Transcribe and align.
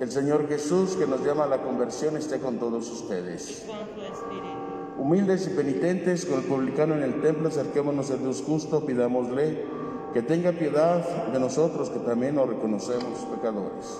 El 0.00 0.10
Señor 0.10 0.48
Jesús, 0.48 0.96
que 0.96 1.06
nos 1.06 1.24
llama 1.24 1.44
a 1.44 1.46
la 1.46 1.62
conversión, 1.62 2.16
esté 2.16 2.40
con 2.40 2.58
todos 2.58 2.90
ustedes. 2.90 3.66
Humildes 4.98 5.46
y 5.46 5.50
penitentes, 5.50 6.26
con 6.26 6.40
el 6.40 6.44
publicano 6.44 6.94
en 6.94 7.04
el 7.04 7.20
templo, 7.20 7.48
acerquémonos 7.48 8.10
a 8.10 8.16
Dios 8.16 8.42
justo, 8.44 8.84
pidámosle 8.84 9.64
que 10.12 10.22
tenga 10.22 10.50
piedad 10.50 11.28
de 11.28 11.38
nosotros, 11.38 11.88
que 11.90 12.00
también 12.00 12.34
nos 12.34 12.48
reconocemos 12.48 13.20
pecadores. 13.32 13.96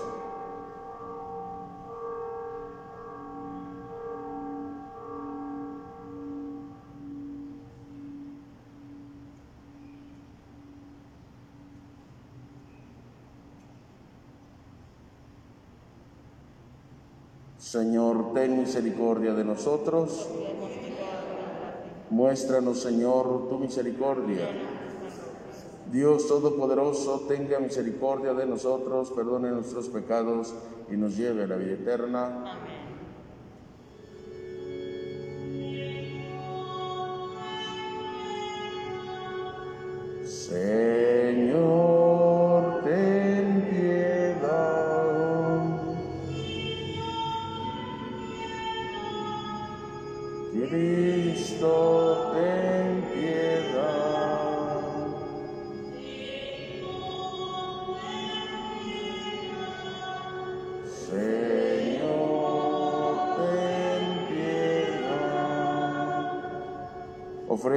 Señor, 17.59 18.33
ten 18.33 18.57
misericordia 18.57 19.33
de 19.33 19.43
nosotros. 19.43 20.27
Muéstranos, 22.09 22.79
Señor, 22.79 23.49
tu 23.49 23.59
misericordia. 23.59 24.47
Dios 25.91 26.27
Todopoderoso, 26.27 27.25
tenga 27.27 27.59
misericordia 27.59 28.33
de 28.33 28.45
nosotros, 28.45 29.11
perdone 29.11 29.49
nuestros 29.51 29.89
pecados 29.89 30.53
y 30.89 30.95
nos 30.95 31.17
lleve 31.17 31.43
a 31.43 31.47
la 31.47 31.57
vida 31.57 31.73
eterna. 31.73 32.59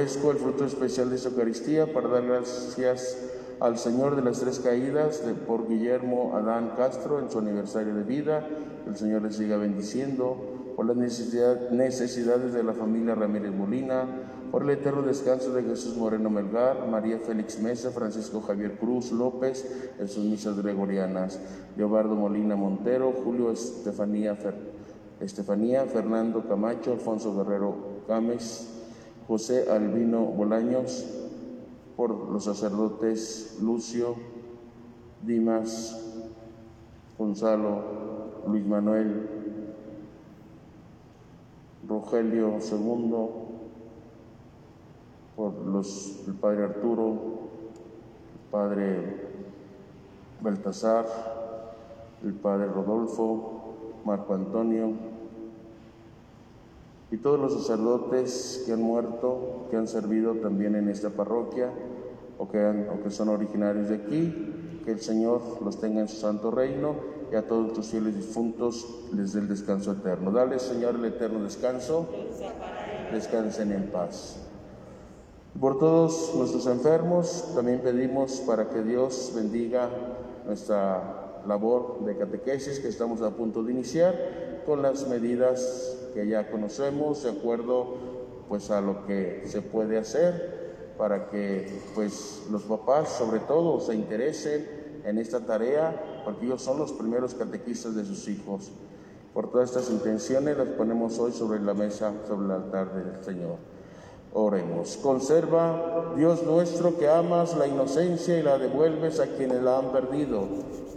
Ofrezco 0.03 0.31
el 0.31 0.37
fruto 0.37 0.65
especial 0.65 1.09
de 1.09 1.15
esta 1.15 1.29
Eucaristía 1.29 1.93
para 1.93 2.09
dar 2.09 2.25
gracias 2.25 3.17
al 3.61 3.77
Señor 3.77 4.17
de 4.17 4.21
las 4.21 4.41
Tres 4.41 4.59
Caídas 4.59 5.25
de, 5.25 5.33
por 5.33 5.69
Guillermo 5.69 6.35
Adán 6.35 6.73
Castro 6.75 7.19
en 7.19 7.31
su 7.31 7.39
aniversario 7.39 7.95
de 7.95 8.03
vida. 8.03 8.45
El 8.85 8.97
Señor 8.97 9.21
le 9.21 9.31
siga 9.31 9.55
bendiciendo 9.55 10.35
por 10.75 10.87
las 10.87 10.97
necesidades 10.97 12.51
de 12.51 12.63
la 12.63 12.73
familia 12.73 13.15
Ramírez 13.15 13.53
Molina, 13.53 14.03
por 14.51 14.63
el 14.63 14.71
eterno 14.71 15.03
descanso 15.03 15.53
de 15.53 15.63
Jesús 15.63 15.95
Moreno 15.95 16.29
Melgar, 16.29 16.85
María 16.85 17.19
Félix 17.19 17.61
Mesa, 17.61 17.91
Francisco 17.91 18.41
Javier 18.41 18.77
Cruz 18.77 19.13
López 19.13 19.65
en 19.99 20.09
sus 20.09 20.25
misas 20.25 20.61
gregorianas, 20.61 21.39
Leobardo 21.77 22.15
Molina 22.15 22.57
Montero, 22.57 23.13
Julio 23.23 23.51
Estefanía, 23.51 24.37
Estefanía 25.21 25.85
Fernando 25.85 26.45
Camacho, 26.45 26.91
Alfonso 26.91 27.33
Guerrero 27.37 28.03
Gámez, 28.05 28.72
José 29.27 29.69
Albino 29.71 30.25
Bolaños, 30.25 31.05
por 31.95 32.29
los 32.31 32.43
sacerdotes 32.43 33.57
Lucio, 33.61 34.15
Dimas, 35.21 35.99
Gonzalo, 37.17 37.81
Luis 38.47 38.65
Manuel, 38.65 39.29
Rogelio 41.87 42.57
II, 42.59 43.27
por 45.35 45.53
los, 45.65 46.27
el 46.27 46.33
padre 46.33 46.65
Arturo, 46.65 47.11
el 48.33 48.51
padre 48.51 49.27
Baltasar, 50.41 51.05
el 52.23 52.33
padre 52.33 52.67
Rodolfo, 52.67 54.01
Marco 54.05 54.33
Antonio, 54.33 55.12
y 57.13 57.17
todos 57.17 57.39
los 57.39 57.53
sacerdotes 57.53 58.63
que 58.65 58.73
han 58.73 58.81
muerto, 58.81 59.67
que 59.69 59.77
han 59.77 59.87
servido 59.87 60.33
también 60.33 60.75
en 60.75 60.89
esta 60.89 61.11
parroquia 61.11 61.69
o 62.39 62.49
que, 62.49 62.87
que 63.03 63.11
son 63.11 63.29
originarios 63.29 63.89
de 63.89 63.97
aquí, 63.97 64.81
que 64.83 64.93
el 64.93 64.99
Señor 64.99 65.39
los 65.63 65.79
tenga 65.79 66.01
en 66.01 66.07
su 66.07 66.15
santo 66.15 66.49
reino 66.49 66.95
y 67.31 67.35
a 67.35 67.47
todos 67.47 67.73
tus 67.73 67.85
fieles 67.85 68.15
difuntos 68.15 69.05
les 69.13 69.33
dé 69.33 69.41
el 69.41 69.47
descanso 69.47 69.91
eterno. 69.91 70.31
Dale, 70.31 70.57
Señor, 70.57 70.95
el 70.95 71.05
eterno 71.05 71.43
descanso. 71.43 72.07
Descansen 73.11 73.71
en 73.73 73.91
paz. 73.91 74.37
Por 75.61 75.77
todos 75.77 76.33
nuestros 76.35 76.65
enfermos, 76.65 77.51
también 77.53 77.81
pedimos 77.81 78.41
para 78.47 78.69
que 78.69 78.81
Dios 78.81 79.33
bendiga 79.35 79.87
nuestra 80.47 81.43
labor 81.45 82.03
de 82.05 82.17
catequesis 82.17 82.79
que 82.79 82.87
estamos 82.87 83.21
a 83.21 83.29
punto 83.29 83.61
de 83.61 83.71
iniciar 83.71 84.63
con 84.65 84.81
las 84.81 85.07
medidas 85.07 85.99
que 86.13 86.27
ya 86.27 86.49
conocemos, 86.49 87.23
de 87.23 87.31
acuerdo 87.31 87.97
pues 88.49 88.69
a 88.71 88.81
lo 88.81 89.05
que 89.05 89.43
se 89.45 89.61
puede 89.61 89.97
hacer 89.97 90.63
para 90.97 91.29
que 91.29 91.81
pues 91.95 92.43
los 92.51 92.63
papás 92.63 93.09
sobre 93.09 93.39
todo 93.39 93.79
se 93.79 93.95
interesen 93.95 94.83
en 95.05 95.17
esta 95.17 95.41
tarea, 95.41 96.21
porque 96.23 96.45
ellos 96.45 96.61
son 96.61 96.77
los 96.77 96.93
primeros 96.93 97.33
catequistas 97.33 97.95
de 97.95 98.05
sus 98.05 98.27
hijos. 98.27 98.71
Por 99.33 99.51
todas 99.51 99.69
estas 99.69 99.89
intenciones 99.89 100.57
las 100.57 100.67
ponemos 100.69 101.17
hoy 101.19 101.31
sobre 101.31 101.59
la 101.59 101.73
mesa, 101.73 102.13
sobre 102.27 102.45
el 102.45 102.51
altar 102.51 102.93
del 102.93 103.23
Señor. 103.23 103.72
Oremos. 104.33 104.97
Conserva, 104.97 106.13
Dios 106.17 106.43
nuestro, 106.43 106.97
que 106.97 107.07
amas 107.07 107.55
la 107.55 107.67
inocencia 107.67 108.37
y 108.37 108.41
la 108.41 108.57
devuelves 108.57 109.19
a 109.19 109.27
quienes 109.27 109.61
la 109.61 109.77
han 109.77 109.91
perdido. 109.91 110.47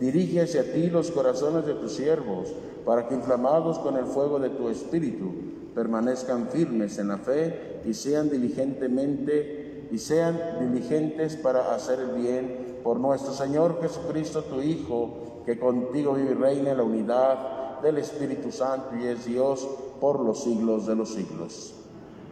Dirige 0.01 0.43
hacia 0.43 0.73
ti 0.73 0.89
los 0.89 1.11
corazones 1.11 1.67
de 1.67 1.75
tus 1.75 1.93
siervos 1.93 2.53
para 2.87 3.09
que 3.09 3.15
inflamados 3.15 3.79
con 3.79 3.97
el 3.97 4.07
fuego 4.07 4.39
de 4.39 4.51
tu 4.51 4.69
espíritu 4.69 5.33
permanezcan 5.75 6.49
firmes 6.49 6.99
en 6.99 7.09
la 7.09 7.19
fe 7.19 7.83
y 7.85 7.93
sean 7.93 8.31
diligentemente 8.31 9.89
y 9.91 9.99
sean 9.99 10.41
diligentes 10.59 11.37
para 11.37 11.75
hacer 11.75 12.01
el 12.01 12.13
bien 12.13 12.79
por 12.83 12.99
nuestro 12.99 13.35
Señor 13.35 13.81
Jesucristo 13.83 14.45
tu 14.45 14.63
Hijo, 14.63 15.43
que 15.45 15.59
contigo 15.59 16.15
vive 16.15 16.31
y 16.31 16.35
reina 16.35 16.71
en 16.71 16.77
la 16.79 16.85
unidad 16.85 17.81
del 17.83 17.99
Espíritu 17.99 18.51
Santo 18.51 18.97
y 18.97 19.07
es 19.07 19.27
Dios 19.27 19.69
por 20.01 20.21
los 20.21 20.43
siglos 20.43 20.87
de 20.87 20.97
los 20.97 21.11
siglos. 21.11 21.76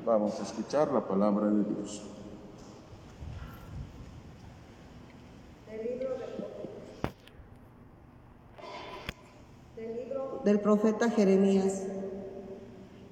Vamos 0.04 0.38
a 0.38 0.42
escuchar 0.42 0.92
la 0.92 1.00
palabra 1.00 1.46
de 1.46 1.64
Dios. 1.64 2.02
del 10.44 10.60
profeta 10.60 11.08
Jeremías. 11.08 11.84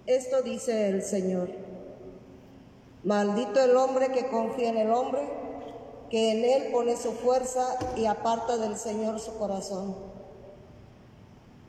Esto 0.05 0.43
dice 0.43 0.91
el 0.91 1.03
Señor. 1.03 1.49
Maldito 3.05 3.59
el 3.59 3.75
hombre 3.75 4.13
que 4.13 4.27
confía 4.27 4.69
en 4.69 4.77
el 4.77 4.91
hombre, 4.91 5.23
que 6.11 6.33
en 6.33 6.45
él 6.45 6.73
pone 6.73 6.95
su 6.99 7.13
fuerza 7.13 7.79
y 7.97 8.05
aparta 8.05 8.59
del 8.59 8.77
Señor 8.77 9.19
su 9.19 9.35
corazón. 9.39 9.97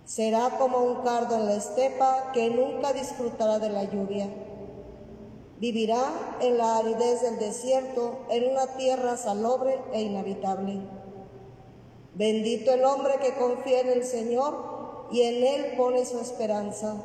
Será 0.04 0.58
como 0.60 0.80
un 0.80 1.02
cardo 1.02 1.36
en 1.36 1.46
la 1.46 1.56
estepa 1.56 2.32
que 2.34 2.50
nunca 2.50 2.92
disfrutará 2.92 3.60
de 3.60 3.70
la 3.70 3.86
lluvia. 3.86 4.28
Vivirá 5.64 6.12
en 6.42 6.58
la 6.58 6.80
aridez 6.80 7.22
del 7.22 7.40
desierto, 7.40 8.18
en 8.28 8.52
una 8.52 8.76
tierra 8.76 9.16
salobre 9.16 9.80
e 9.94 10.02
inhabitable. 10.02 10.82
Bendito 12.16 12.74
el 12.74 12.84
hombre 12.84 13.14
que 13.22 13.34
confía 13.36 13.80
en 13.80 13.88
el 13.88 14.04
Señor 14.04 15.08
y 15.10 15.22
en 15.22 15.42
él 15.42 15.78
pone 15.78 16.06
su 16.06 16.20
esperanza. 16.20 16.96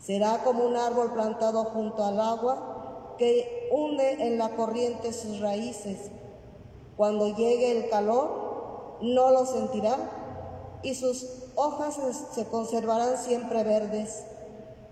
Será 0.00 0.44
como 0.44 0.64
un 0.64 0.78
árbol 0.78 1.12
plantado 1.12 1.64
junto 1.64 2.02
al 2.02 2.18
agua 2.18 3.16
que 3.18 3.68
hunde 3.70 4.26
en 4.26 4.38
la 4.38 4.56
corriente 4.56 5.12
sus 5.12 5.40
raíces. 5.40 6.10
Cuando 6.96 7.36
llegue 7.36 7.82
el 7.82 7.90
calor, 7.90 8.96
no 9.02 9.30
lo 9.30 9.44
sentirá 9.44 10.78
y 10.82 10.94
sus 10.94 11.50
hojas 11.54 11.98
se 12.32 12.46
conservarán 12.46 13.18
siempre 13.18 13.62
verdes. 13.62 14.24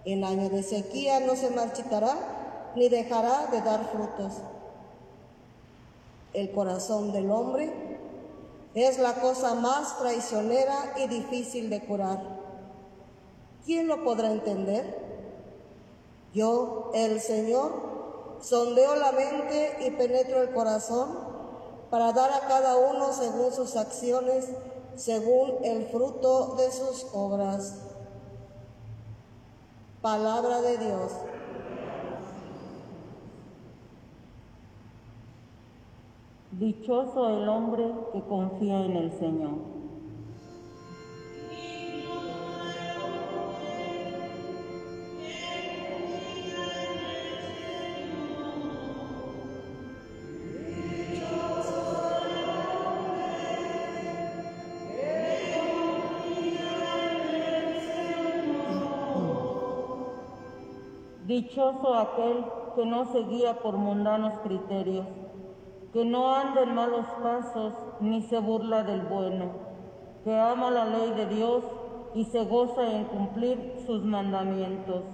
En 0.05 0.25
año 0.25 0.49
de 0.49 0.63
sequía 0.63 1.21
no 1.21 1.37
se 1.37 1.51
marchitará 1.51 2.73
ni 2.75 2.89
dejará 2.89 3.47
de 3.47 3.61
dar 3.61 3.91
frutos. 3.91 4.33
El 6.33 6.51
corazón 6.53 7.13
del 7.13 7.31
hombre 7.31 7.73
es 8.75 8.99
la 8.99 9.15
cosa 9.15 9.55
más 9.55 9.99
traicionera 9.99 10.95
y 10.97 11.07
difícil 11.07 11.69
de 11.71 11.85
curar. 11.85 12.21
¿Quién 13.65 13.87
lo 13.87 14.03
podrá 14.03 14.33
entender? 14.33 14.99
Yo, 16.33 16.91
el 16.95 17.21
Señor, 17.21 18.39
sondeo 18.41 18.97
la 18.97 19.13
mente 19.13 19.77
y 19.87 19.91
penetro 19.91 20.43
el 20.43 20.53
corazón 20.53 21.11
para 21.91 22.13
dar 22.13 22.33
a 22.33 22.49
cada 22.49 22.77
uno 22.77 23.13
según 23.13 23.53
sus 23.53 23.77
acciones 23.77 24.49
según 24.97 25.65
el 25.65 25.87
fruto 25.87 26.57
de 26.57 26.71
sus 26.71 27.07
obras. 27.13 27.92
Palabra 30.03 30.61
de 30.63 30.79
Dios. 30.79 31.13
Dichoso 36.51 37.29
el 37.29 37.49
hombre 37.49 37.85
que 38.13 38.21
confía 38.23 38.85
en 38.85 38.97
el 38.97 39.13
Señor. 39.13 39.72
Dichoso 61.33 61.95
aquel 61.95 62.45
que 62.77 62.85
no 62.85 63.07
se 63.07 63.21
guía 63.21 63.55
por 63.63 63.79
mundanos 63.79 64.39
criterios, 64.41 65.07
que 65.91 66.05
no 66.05 66.35
anda 66.35 66.61
en 66.61 66.75
malos 66.75 67.07
pasos 67.23 67.73
ni 68.01 68.21
se 68.21 68.39
burla 68.39 68.83
del 68.83 69.01
bueno, 69.01 69.47
que 70.25 70.39
ama 70.39 70.71
la 70.71 70.85
ley 70.85 71.11
de 71.13 71.27
Dios 71.35 71.65
y 72.15 72.27
se 72.27 72.45
goza 72.45 72.87
en 72.87 73.05
cumplir 73.05 73.77
sus 73.87 74.05
mandamientos. 74.05 75.05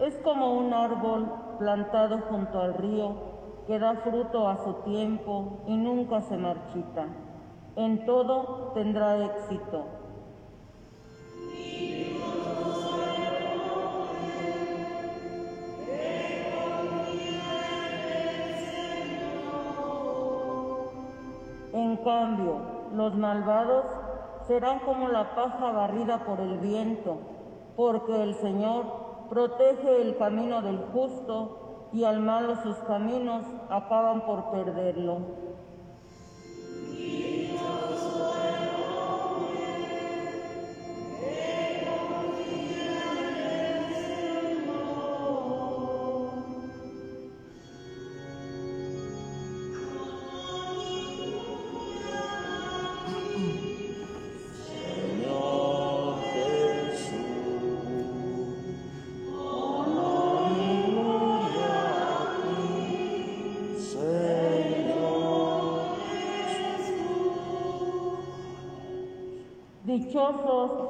Es 0.00 0.16
como 0.24 0.54
un 0.54 0.74
árbol 0.74 1.30
plantado 1.60 2.18
junto 2.28 2.60
al 2.60 2.74
río 2.74 3.37
que 3.68 3.78
da 3.78 3.96
fruto 3.96 4.48
a 4.48 4.56
su 4.64 4.72
tiempo 4.82 5.58
y 5.66 5.76
nunca 5.76 6.22
se 6.22 6.38
marchita. 6.38 7.06
En 7.76 8.06
todo 8.06 8.72
tendrá 8.72 9.26
éxito. 9.26 9.84
En 21.74 21.96
cambio, 21.98 22.60
los 22.94 23.14
malvados 23.16 23.84
serán 24.46 24.78
como 24.78 25.08
la 25.08 25.34
paja 25.34 25.72
barrida 25.72 26.24
por 26.24 26.40
el 26.40 26.56
viento, 26.56 27.18
porque 27.76 28.22
el 28.22 28.34
Señor 28.36 28.86
protege 29.28 30.00
el 30.00 30.16
camino 30.16 30.62
del 30.62 30.78
justo 30.90 31.67
y 31.92 32.04
al 32.04 32.20
malo 32.20 32.56
sus 32.62 32.76
caminos 32.78 33.44
acaban 33.70 34.24
por 34.26 34.50
perderlo. 34.50 35.20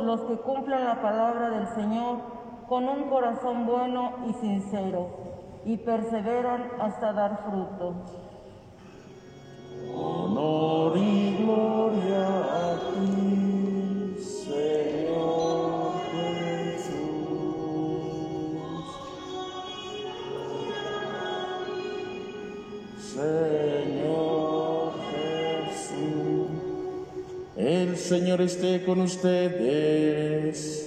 Los 0.01 0.23
que 0.23 0.37
cumplen 0.39 0.85
la 0.85 1.01
palabra 1.01 1.51
del 1.51 1.69
Señor 1.69 2.19
con 2.69 2.89
un 2.89 3.05
corazón 3.09 3.67
bueno 3.67 4.17
y 4.27 4.33
sincero 4.33 5.07
y 5.65 5.77
perseveran 5.77 6.73
hasta 6.81 7.13
dar 7.13 7.45
fruto. 7.45 7.95
Esté 28.39 28.85
con 28.85 29.01
ustedes. 29.01 30.87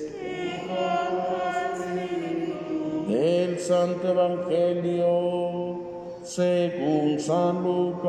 Del 3.10 3.60
Santo 3.60 4.08
Evangelio 4.08 5.82
según 6.24 7.20
San 7.20 7.62
Lucas. 7.62 8.00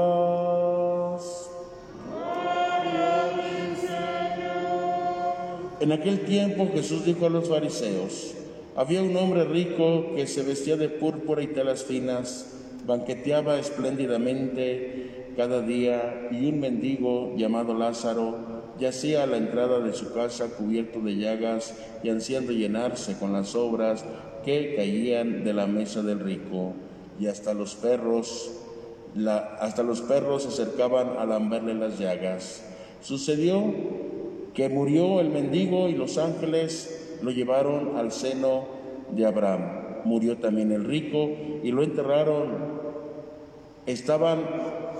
En 5.80 5.90
aquel 5.90 6.20
tiempo 6.20 6.68
Jesús 6.72 7.04
dijo 7.04 7.26
a 7.26 7.30
los 7.30 7.48
fariseos, 7.48 8.34
había 8.76 9.02
un 9.02 9.16
hombre 9.16 9.44
rico 9.44 10.14
que 10.14 10.28
se 10.28 10.44
vestía 10.44 10.76
de 10.76 10.88
púrpura 10.88 11.42
y 11.42 11.48
telas 11.48 11.82
finas, 11.82 12.54
banqueteaba 12.86 13.58
espléndidamente 13.58 15.32
cada 15.36 15.62
día 15.62 16.28
y 16.30 16.46
un 16.46 16.60
mendigo 16.60 17.34
llamado 17.36 17.74
Lázaro 17.74 18.51
yacía 18.78 19.22
a 19.22 19.26
la 19.26 19.36
entrada 19.36 19.80
de 19.80 19.92
su 19.92 20.12
casa 20.12 20.48
cubierto 20.48 21.00
de 21.00 21.16
llagas 21.16 21.74
y 22.02 22.10
ansiando 22.10 22.52
llenarse 22.52 23.18
con 23.18 23.32
las 23.32 23.54
obras 23.54 24.04
que 24.44 24.74
caían 24.76 25.44
de 25.44 25.52
la 25.52 25.66
mesa 25.66 26.02
del 26.02 26.20
rico. 26.20 26.72
Y 27.20 27.26
hasta 27.26 27.54
los 27.54 27.74
perros, 27.74 28.52
hasta 29.60 29.82
los 29.82 30.00
perros 30.00 30.42
se 30.42 30.48
acercaban 30.48 31.16
a 31.18 31.26
lamberle 31.26 31.74
las 31.74 31.98
llagas. 31.98 32.64
Sucedió 33.02 33.72
que 34.54 34.68
murió 34.68 35.20
el 35.20 35.28
mendigo 35.28 35.88
y 35.88 35.94
los 35.94 36.18
ángeles 36.18 37.18
lo 37.22 37.30
llevaron 37.30 37.96
al 37.96 38.12
seno 38.12 38.64
de 39.10 39.26
Abraham. 39.26 40.02
Murió 40.04 40.38
también 40.38 40.72
el 40.72 40.84
rico 40.84 41.30
y 41.62 41.70
lo 41.70 41.82
enterraron. 41.82 42.72
Estaban 43.86 44.40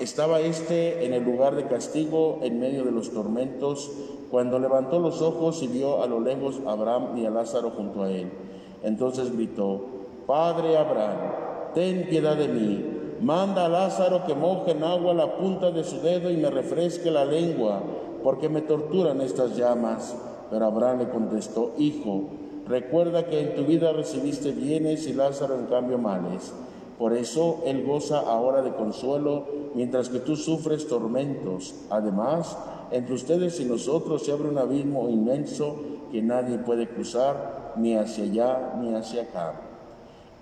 estaba 0.03 0.41
éste 0.41 1.07
en 1.07 1.15
el 1.15 1.25
lugar 1.25 1.55
de 1.55 1.67
castigo 1.67 2.41
en 2.43 2.59
medio 2.59 2.85
de 2.85 2.93
los 2.93 3.11
tormentos, 3.11 3.91
cuando 4.31 4.59
levantó 4.59 4.99
los 4.99 5.23
ojos 5.23 5.63
y 5.63 5.69
vio 5.69 6.03
a 6.03 6.07
lo 6.07 6.19
lejos 6.21 6.61
a 6.67 6.73
Abraham 6.73 7.19
y 7.19 7.27
a 7.27 7.31
Lázaro 7.31 7.71
junto 7.71 8.03
a 8.03 8.11
él. 8.11 8.31
Entonces 8.83 9.33
gritó, 9.33 9.81
Padre 10.27 10.77
Abraham, 10.77 11.19
ten 11.75 12.09
piedad 12.09 12.37
de 12.37 12.49
mí, 12.49 12.85
manda 13.21 13.67
a 13.67 13.69
Lázaro 13.69 14.25
que 14.27 14.35
moje 14.35 14.73
en 14.73 14.83
agua 14.83 15.15
la 15.15 15.37
punta 15.37 15.71
de 15.71 15.85
su 15.85 16.01
dedo 16.01 16.31
y 16.31 16.37
me 16.37 16.51
refresque 16.51 17.11
la 17.11 17.25
lengua, 17.25 17.83
porque 18.23 18.49
me 18.49 18.63
torturan 18.63 19.21
estas 19.21 19.57
llamas. 19.57 20.17
Pero 20.51 20.67
Abraham 20.67 21.01
le 21.01 21.09
contestó, 21.11 21.73
Hijo, 21.79 22.25
recuerda 22.67 23.27
que 23.27 23.41
en 23.41 23.55
tu 23.55 23.65
vida 23.65 23.93
recibiste 23.93 24.53
bienes 24.53 25.07
y 25.07 25.13
Lázaro 25.13 25.55
en 25.55 25.67
cambio 25.67 25.99
males. 25.99 26.53
Por 27.03 27.15
eso 27.15 27.63
Él 27.67 27.85
goza 27.85 28.21
ahora 28.21 28.63
de 28.63 28.75
consuelo, 28.75 29.47
mientras 29.75 30.09
que 30.09 30.21
tú 30.21 30.37
sufres 30.37 30.87
tormentos. 30.87 31.75
Además, 31.91 32.57
entre 32.93 33.17
ustedes 33.17 33.59
y 33.59 33.65
nosotros 33.65 34.25
se 34.25 34.31
abre 34.31 34.49
un 34.49 34.59
abismo 34.59 35.09
inmenso 35.09 35.81
que 36.13 36.23
nadie 36.23 36.59
puede 36.59 36.87
cruzar, 36.87 37.73
ni 37.75 37.97
hacia 37.97 38.23
allá 38.23 38.75
ni 38.81 38.95
hacia 38.95 39.23
acá. 39.23 39.55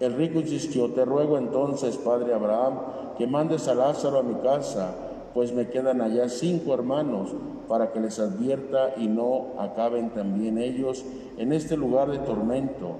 El 0.00 0.12
rico 0.12 0.38
insistió, 0.38 0.90
te 0.90 1.06
ruego 1.06 1.38
entonces, 1.38 1.96
Padre 1.96 2.34
Abraham, 2.34 2.74
que 3.16 3.26
mandes 3.26 3.66
a 3.66 3.74
Lázaro 3.74 4.18
a 4.18 4.22
mi 4.22 4.34
casa, 4.42 4.92
pues 5.32 5.54
me 5.54 5.70
quedan 5.70 6.02
allá 6.02 6.28
cinco 6.28 6.74
hermanos, 6.74 7.30
para 7.68 7.90
que 7.90 8.00
les 8.00 8.18
advierta 8.18 8.96
y 8.98 9.06
no 9.06 9.54
acaben 9.58 10.10
también 10.10 10.58
ellos 10.58 11.06
en 11.38 11.54
este 11.54 11.78
lugar 11.78 12.10
de 12.10 12.18
tormento. 12.18 12.96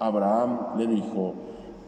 Abraham 0.00 0.76
le 0.78 0.88
dijo, 0.88 1.34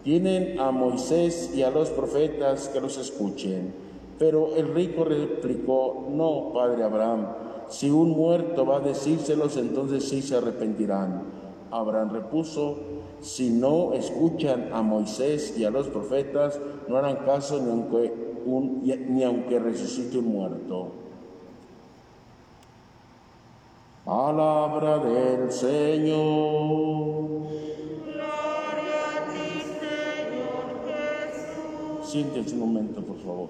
tienen 0.04 0.60
a 0.60 0.70
Moisés 0.70 1.50
y 1.54 1.62
a 1.62 1.70
los 1.70 1.90
profetas 1.90 2.68
que 2.68 2.80
los 2.80 2.98
escuchen. 2.98 3.74
Pero 4.18 4.54
el 4.54 4.72
rico 4.72 5.04
replicó, 5.04 6.06
no, 6.10 6.52
padre 6.52 6.84
Abraham, 6.84 7.26
si 7.68 7.90
un 7.90 8.10
muerto 8.10 8.64
va 8.66 8.76
a 8.76 8.80
decírselos, 8.80 9.56
entonces 9.56 10.04
sí 10.04 10.22
se 10.22 10.36
arrepentirán. 10.36 11.22
Abraham 11.70 12.10
repuso, 12.10 12.76
si 13.20 13.48
no 13.50 13.94
escuchan 13.94 14.68
a 14.72 14.82
Moisés 14.82 15.58
y 15.58 15.64
a 15.64 15.70
los 15.70 15.88
profetas, 15.88 16.60
no 16.86 16.98
harán 16.98 17.24
caso 17.24 17.60
ni 17.60 17.70
aunque, 17.70 18.12
ni 19.08 19.24
aunque 19.24 19.58
resucite 19.58 20.18
un 20.18 20.26
muerto. 20.26 20.88
Palabra 24.04 24.98
del 24.98 25.50
Señor. 25.50 27.24
Siéntense 32.14 32.54
un 32.54 32.60
momento, 32.60 33.02
por 33.02 33.18
favor. 33.18 33.48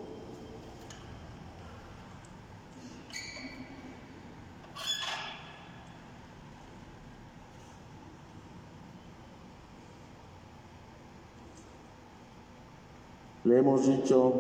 Le 13.45 13.59
hemos 13.59 13.87
dicho 13.87 14.33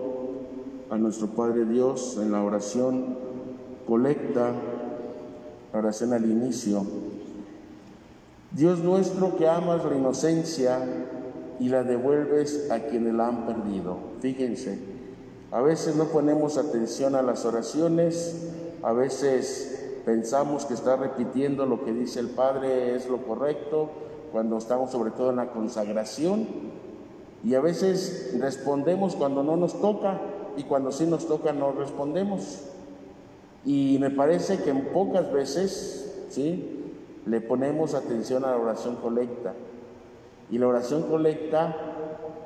a 0.88 0.96
nuestro 0.96 1.26
Padre 1.26 1.66
Dios 1.66 2.16
en 2.16 2.32
la 2.32 2.42
oración 2.42 3.18
colecta, 3.86 4.54
la 5.70 5.78
oración 5.78 6.14
al 6.14 6.24
inicio, 6.24 6.82
Dios 8.52 8.78
nuestro 8.78 9.36
que 9.36 9.46
amas 9.46 9.84
la 9.84 9.94
inocencia 9.94 10.78
y 11.60 11.68
la 11.68 11.82
devuelves 11.82 12.70
a 12.70 12.80
quienes 12.80 13.14
la 13.14 13.28
han 13.28 13.46
perdido. 13.46 13.96
Fíjense, 14.20 14.78
a 15.50 15.60
veces 15.60 15.96
no 15.96 16.06
ponemos 16.06 16.58
atención 16.58 17.14
a 17.14 17.22
las 17.22 17.44
oraciones, 17.44 18.50
a 18.82 18.92
veces 18.92 20.00
pensamos 20.04 20.64
que 20.66 20.74
está 20.74 20.96
repitiendo 20.96 21.66
lo 21.66 21.84
que 21.84 21.92
dice 21.92 22.20
el 22.20 22.28
Padre 22.28 22.94
es 22.94 23.08
lo 23.08 23.18
correcto, 23.18 23.90
cuando 24.32 24.58
estamos 24.58 24.90
sobre 24.90 25.12
todo 25.12 25.30
en 25.30 25.36
la 25.36 25.52
consagración, 25.52 26.46
y 27.44 27.54
a 27.54 27.60
veces 27.60 28.34
respondemos 28.40 29.14
cuando 29.14 29.42
no 29.42 29.56
nos 29.56 29.80
toca 29.80 30.20
y 30.56 30.62
cuando 30.64 30.90
sí 30.90 31.06
nos 31.06 31.26
toca 31.26 31.52
no 31.52 31.72
respondemos. 31.72 32.62
Y 33.66 33.98
me 34.00 34.10
parece 34.10 34.58
que 34.58 34.70
en 34.70 34.86
pocas 34.86 35.30
veces, 35.32 36.26
¿sí? 36.30 36.92
Le 37.26 37.40
ponemos 37.40 37.94
atención 37.94 38.44
a 38.44 38.50
la 38.50 38.56
oración 38.56 38.96
colecta. 38.96 39.54
Y 40.50 40.58
la 40.58 40.68
oración 40.68 41.02
colecta 41.04 41.76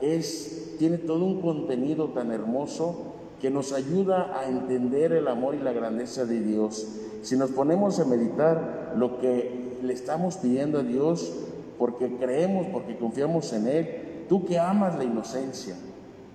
es, 0.00 0.76
tiene 0.78 0.98
todo 0.98 1.24
un 1.24 1.40
contenido 1.40 2.08
tan 2.08 2.32
hermoso 2.32 3.14
que 3.40 3.50
nos 3.50 3.72
ayuda 3.72 4.38
a 4.38 4.48
entender 4.48 5.12
el 5.12 5.28
amor 5.28 5.54
y 5.54 5.58
la 5.58 5.72
grandeza 5.72 6.24
de 6.24 6.40
Dios. 6.40 6.86
Si 7.22 7.36
nos 7.36 7.50
ponemos 7.50 8.00
a 8.00 8.04
meditar 8.04 8.94
lo 8.96 9.18
que 9.18 9.78
le 9.82 9.92
estamos 9.92 10.36
pidiendo 10.36 10.80
a 10.80 10.82
Dios, 10.82 11.32
porque 11.78 12.16
creemos, 12.16 12.66
porque 12.72 12.96
confiamos 12.96 13.52
en 13.52 13.68
Él, 13.68 14.08
Tú 14.28 14.44
que 14.44 14.58
amas 14.58 14.96
la 14.96 15.04
inocencia. 15.04 15.74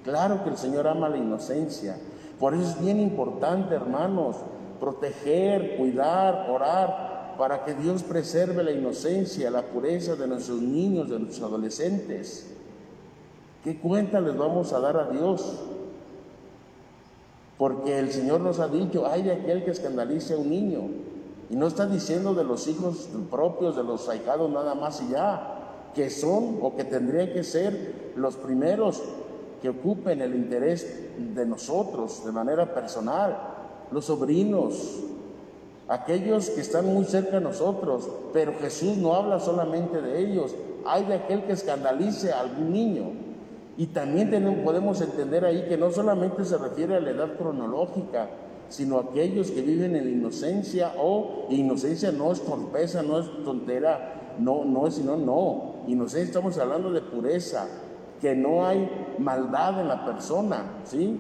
Claro 0.04 0.44
que 0.44 0.50
el 0.50 0.58
Señor 0.58 0.88
ama 0.88 1.10
la 1.10 1.18
inocencia. 1.18 1.96
Por 2.40 2.56
eso 2.56 2.64
es 2.64 2.82
bien 2.82 3.00
importante, 3.00 3.76
hermanos, 3.76 4.38
proteger, 4.80 5.78
cuidar, 5.78 6.50
orar, 6.50 7.13
para 7.38 7.66
que 7.66 7.74
Dios 7.74 8.04
preserve 8.04 8.64
la 8.64 8.72
inocencia, 8.72 9.50
la 9.50 9.64
pureza 9.64 10.16
de 10.16 10.28
nuestros 10.28 10.62
niños, 10.62 11.10
de 11.10 11.20
nuestros 11.20 11.48
adolescentes. 11.48 12.48
¿Qué 13.64 13.80
cuenta 13.80 14.20
les 14.22 14.38
vamos 14.38 14.74
a 14.74 14.80
dar 14.80 14.98
a 14.98 15.10
Dios? 15.10 15.60
Porque 17.58 18.00
el 18.00 18.12
Señor 18.12 18.42
nos 18.42 18.60
ha 18.60 18.68
dicho, 18.68 19.08
hay 19.08 19.24
de 19.24 19.32
aquel 19.32 19.64
que 19.64 19.72
escandalice 19.72 20.34
a 20.34 20.38
un 20.38 20.50
niño. 20.50 20.82
Y 21.50 21.56
no 21.56 21.68
está 21.68 21.86
diciendo 21.86 22.34
de 22.34 22.44
los 22.44 22.68
hijos 22.68 23.10
propios, 23.30 23.76
de 23.76 23.84
los 23.84 24.10
ahijados 24.10 24.50
nada 24.52 24.76
más 24.76 25.02
y 25.02 25.12
ya 25.12 25.60
que 25.94 26.10
son 26.10 26.58
o 26.62 26.76
que 26.76 26.84
tendrían 26.84 27.32
que 27.32 27.44
ser 27.44 28.14
los 28.16 28.36
primeros 28.36 29.02
que 29.62 29.70
ocupen 29.70 30.22
el 30.22 30.36
interés 30.36 31.10
de 31.18 31.46
nosotros 31.46 32.26
de 32.26 32.32
manera 32.32 32.74
personal, 32.74 33.38
los 33.92 34.06
sobrinos, 34.06 35.00
aquellos 35.88 36.50
que 36.50 36.62
están 36.62 36.86
muy 36.86 37.06
cerca 37.06 37.38
de 37.38 37.42
nosotros, 37.42 38.10
pero 38.32 38.54
Jesús 38.60 38.98
no 38.98 39.16
habla 39.16 39.40
solamente 39.40 40.02
de 40.02 40.20
ellos, 40.20 40.56
hay 40.86 41.06
de 41.06 41.16
aquel 41.16 41.44
que 41.44 41.54
escandalice 41.54 42.32
a 42.32 42.42
algún 42.42 42.72
niño. 42.72 43.12
Y 43.78 43.88
también 43.88 44.62
podemos 44.64 45.02
entender 45.02 45.46
ahí 45.46 45.66
que 45.68 45.78
no 45.78 45.92
solamente 45.92 46.46
se 46.46 46.58
refiere 46.58 46.96
a 46.96 47.00
la 47.00 47.10
edad 47.10 47.38
cronológica, 47.38 48.30
sino 48.70 48.98
a 48.98 49.02
aquellos 49.02 49.52
que 49.52 49.62
viven 49.62 49.96
en 49.96 50.10
inocencia 50.10 50.94
o 51.00 51.48
inocencia 51.50 52.12
no 52.12 52.32
es 52.32 52.42
torpeza, 52.42 53.02
no 53.02 53.20
es 53.20 53.26
tontera, 53.44 54.36
no, 54.40 54.64
no 54.64 54.88
es 54.88 54.96
sino 54.96 55.16
no. 55.16 55.76
Inocencia 55.88 56.28
estamos 56.28 56.58
hablando 56.58 56.92
de 56.92 57.02
pureza, 57.02 57.68
que 58.22 58.36
no 58.36 58.66
hay 58.66 58.90
maldad 59.20 59.82
en 59.82 59.88
la 59.88 60.06
persona, 60.06 60.64
¿sí? 60.86 61.20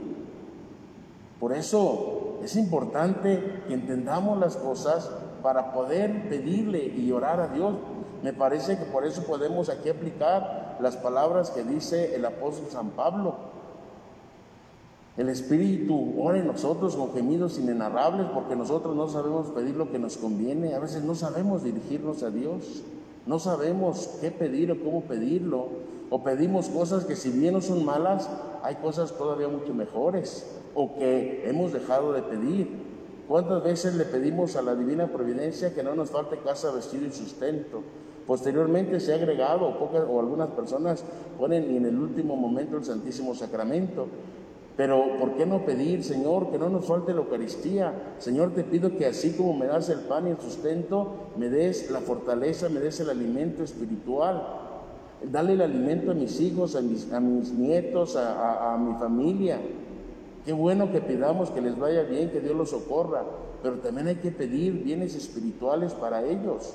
Por 1.40 1.54
eso 1.54 2.23
es 2.44 2.56
importante 2.56 3.64
que 3.68 3.74
entendamos 3.74 4.38
las 4.40 4.58
cosas 4.58 5.10
para 5.42 5.74
poder 5.74 6.30
pedirle 6.30 6.86
y 6.86 7.12
orar 7.12 7.40
a 7.40 7.48
Dios. 7.48 7.76
Me 8.22 8.34
parece 8.34 8.78
que 8.78 8.86
por 8.86 9.06
eso 9.06 9.24
podemos 9.24 9.70
aquí 9.70 9.90
aplicar 9.90 10.78
las 10.80 10.96
palabras 10.98 11.52
que 11.52 11.64
dice 11.64 12.16
el 12.16 12.26
apóstol 12.26 12.68
San 12.70 12.90
Pablo. 12.92 13.36
El 15.16 15.30
Espíritu 15.30 16.16
ora 16.20 16.40
en 16.40 16.48
nosotros 16.48 16.96
con 16.96 17.14
gemidos 17.14 17.60
inenarrables 17.60 18.28
porque 18.34 18.56
nosotros 18.56 18.96
no 18.96 19.08
sabemos 19.08 19.48
pedir 19.48 19.76
lo 19.76 19.92
que 19.92 20.00
nos 20.00 20.18
conviene, 20.18 20.74
a 20.74 20.80
veces 20.80 21.04
no 21.04 21.14
sabemos 21.14 21.64
dirigirnos 21.64 22.24
a 22.24 22.30
Dios. 22.30 22.84
No 23.26 23.40
sabemos 23.40 24.18
qué 24.20 24.32
pedir 24.32 24.72
o 24.72 24.84
cómo 24.84 25.02
pedirlo. 25.02 25.68
O 26.10 26.24
pedimos 26.24 26.68
cosas 26.68 27.06
que 27.06 27.16
si 27.16 27.30
bien 27.30 27.54
no 27.54 27.62
son 27.62 27.86
malas, 27.86 28.30
hay 28.64 28.76
cosas 28.76 29.14
todavía 29.18 29.48
mucho 29.48 29.74
mejores 29.74 30.46
o 30.76 30.96
que 30.96 31.48
hemos 31.50 31.74
dejado 31.74 32.14
de 32.14 32.22
pedir. 32.22 32.70
¿Cuántas 33.28 33.64
veces 33.64 33.96
le 33.96 34.06
pedimos 34.06 34.56
a 34.56 34.62
la 34.62 34.76
divina 34.76 35.08
providencia 35.08 35.74
que 35.74 35.84
no 35.84 35.96
nos 35.96 36.12
falte 36.12 36.38
casa, 36.40 36.72
vestido 36.72 37.06
y 37.06 37.12
sustento? 37.12 37.82
Posteriormente 38.28 39.00
se 39.00 39.14
ha 39.14 39.16
agregado, 39.16 39.78
pocas, 39.78 40.04
o 40.10 40.20
algunas 40.20 40.50
personas 40.50 41.04
ponen 41.38 41.76
en 41.76 41.86
el 41.86 41.98
último 41.98 42.36
momento 42.36 42.78
el 42.78 42.86
Santísimo 42.86 43.36
Sacramento. 43.36 44.08
Pero 44.76 45.18
¿por 45.20 45.36
qué 45.36 45.46
no 45.46 45.66
pedir, 45.66 46.04
Señor, 46.04 46.50
que 46.50 46.58
no 46.58 46.68
nos 46.70 46.86
falte 46.86 47.14
la 47.14 47.20
Eucaristía? 47.20 48.16
Señor, 48.18 48.54
te 48.54 48.64
pido 48.64 48.98
que 48.98 49.06
así 49.06 49.34
como 49.34 49.54
me 49.54 49.68
das 49.68 49.90
el 49.90 50.00
pan 50.00 50.28
y 50.28 50.32
el 50.32 50.40
sustento, 50.40 51.30
me 51.38 51.50
des 51.50 51.92
la 51.92 52.00
fortaleza, 52.00 52.70
me 52.70 52.80
des 52.80 53.00
el 53.00 53.10
alimento 53.10 53.64
espiritual. 53.64 54.42
Dale 55.32 55.54
el 55.54 55.62
alimento 55.62 56.12
a 56.12 56.16
mis 56.16 56.40
hijos, 56.42 56.76
a 56.76 56.82
mis, 56.82 57.54
nietos, 57.54 58.16
a 58.16 58.78
mi 58.80 58.98
familia. 59.00 59.60
Qué 60.46 60.52
bueno 60.52 60.92
que 60.92 61.00
pidamos 61.00 61.50
que 61.52 61.62
les 61.62 61.78
vaya 61.80 62.04
bien, 62.04 62.30
que 62.30 62.42
Dios 62.42 62.56
los 62.56 62.72
socorra, 62.72 63.24
pero 63.62 63.76
también 63.76 64.08
hay 64.08 64.16
que 64.16 64.32
pedir 64.32 64.84
bienes 64.84 65.16
espirituales 65.16 65.94
para 65.94 66.24
ellos, 66.26 66.74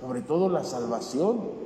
sobre 0.00 0.22
todo 0.22 0.48
la 0.48 0.64
salvación. 0.64 1.62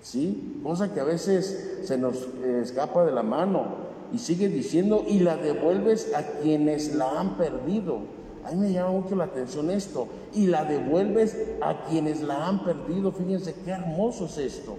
¿Sí? 0.00 0.60
Cosa 0.62 0.94
que 0.94 1.00
a 1.00 1.04
veces 1.04 1.80
se 1.82 1.98
nos 1.98 2.28
eh, 2.42 2.60
escapa 2.62 3.04
de 3.04 3.12
la 3.12 3.22
mano. 3.22 3.88
Y 4.10 4.18
sigue 4.18 4.48
diciendo, 4.48 5.04
y 5.06 5.18
la 5.18 5.36
devuelves 5.36 6.14
a 6.14 6.22
quienes 6.40 6.94
la 6.94 7.20
han 7.20 7.36
perdido. 7.36 7.98
A 8.44 8.52
mí 8.52 8.56
me 8.56 8.72
llama 8.72 8.92
mucho 8.92 9.16
la 9.16 9.24
atención 9.24 9.70
esto. 9.70 10.08
Y 10.32 10.46
la 10.46 10.64
devuelves 10.64 11.36
a 11.60 11.84
quienes 11.84 12.22
la 12.22 12.46
han 12.46 12.64
perdido. 12.64 13.12
Fíjense 13.12 13.54
qué 13.64 13.72
hermoso 13.72 14.24
es 14.24 14.38
esto. 14.38 14.76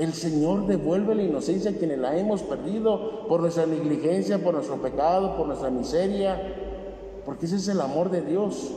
El 0.00 0.14
Señor 0.14 0.66
devuelve 0.66 1.14
la 1.14 1.24
inocencia 1.24 1.72
a 1.72 1.74
quienes 1.74 1.98
la 1.98 2.16
hemos 2.16 2.42
perdido 2.42 3.28
por 3.28 3.42
nuestra 3.42 3.66
negligencia, 3.66 4.42
por 4.42 4.54
nuestro 4.54 4.76
pecado, 4.76 5.36
por 5.36 5.46
nuestra 5.46 5.68
miseria. 5.68 6.40
Porque 7.26 7.44
ese 7.44 7.56
es 7.56 7.68
el 7.68 7.82
amor 7.82 8.10
de 8.10 8.22
Dios. 8.22 8.70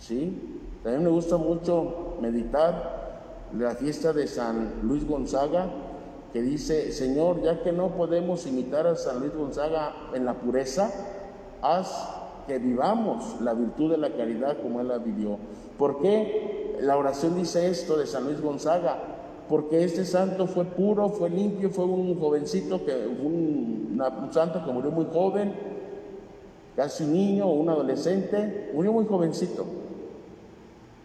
¿Sí? 0.00 0.58
También 0.82 1.04
me 1.04 1.10
gusta 1.10 1.36
mucho 1.36 2.16
meditar 2.20 3.20
la 3.56 3.76
fiesta 3.76 4.12
de 4.12 4.26
San 4.26 4.80
Luis 4.82 5.06
Gonzaga 5.06 5.70
que 6.32 6.42
dice, 6.42 6.90
Señor, 6.90 7.40
ya 7.44 7.62
que 7.62 7.70
no 7.70 7.90
podemos 7.90 8.48
imitar 8.48 8.88
a 8.88 8.96
San 8.96 9.20
Luis 9.20 9.32
Gonzaga 9.32 9.94
en 10.12 10.24
la 10.24 10.34
pureza, 10.34 10.90
haz 11.62 12.08
que 12.48 12.58
vivamos 12.58 13.40
la 13.40 13.54
virtud 13.54 13.92
de 13.92 13.98
la 13.98 14.10
caridad 14.10 14.56
como 14.60 14.80
él 14.80 14.88
la 14.88 14.98
vivió. 14.98 15.38
¿Por 15.78 16.02
qué 16.02 16.78
la 16.80 16.96
oración 16.96 17.36
dice 17.36 17.68
esto 17.68 17.96
de 17.96 18.08
San 18.08 18.24
Luis 18.24 18.40
Gonzaga? 18.40 19.13
Porque 19.48 19.84
este 19.84 20.04
santo 20.04 20.46
fue 20.46 20.64
puro, 20.64 21.10
fue 21.10 21.28
limpio, 21.28 21.70
fue 21.70 21.84
un 21.84 22.18
jovencito, 22.18 22.84
que, 22.84 22.92
un, 22.92 23.98
santo 24.30 24.64
que 24.64 24.72
murió 24.72 24.90
muy 24.90 25.06
joven, 25.12 25.52
casi 26.76 27.04
un 27.04 27.12
niño 27.12 27.46
o 27.46 27.52
un 27.52 27.68
adolescente, 27.68 28.70
murió 28.74 28.92
muy 28.92 29.04
jovencito. 29.04 29.66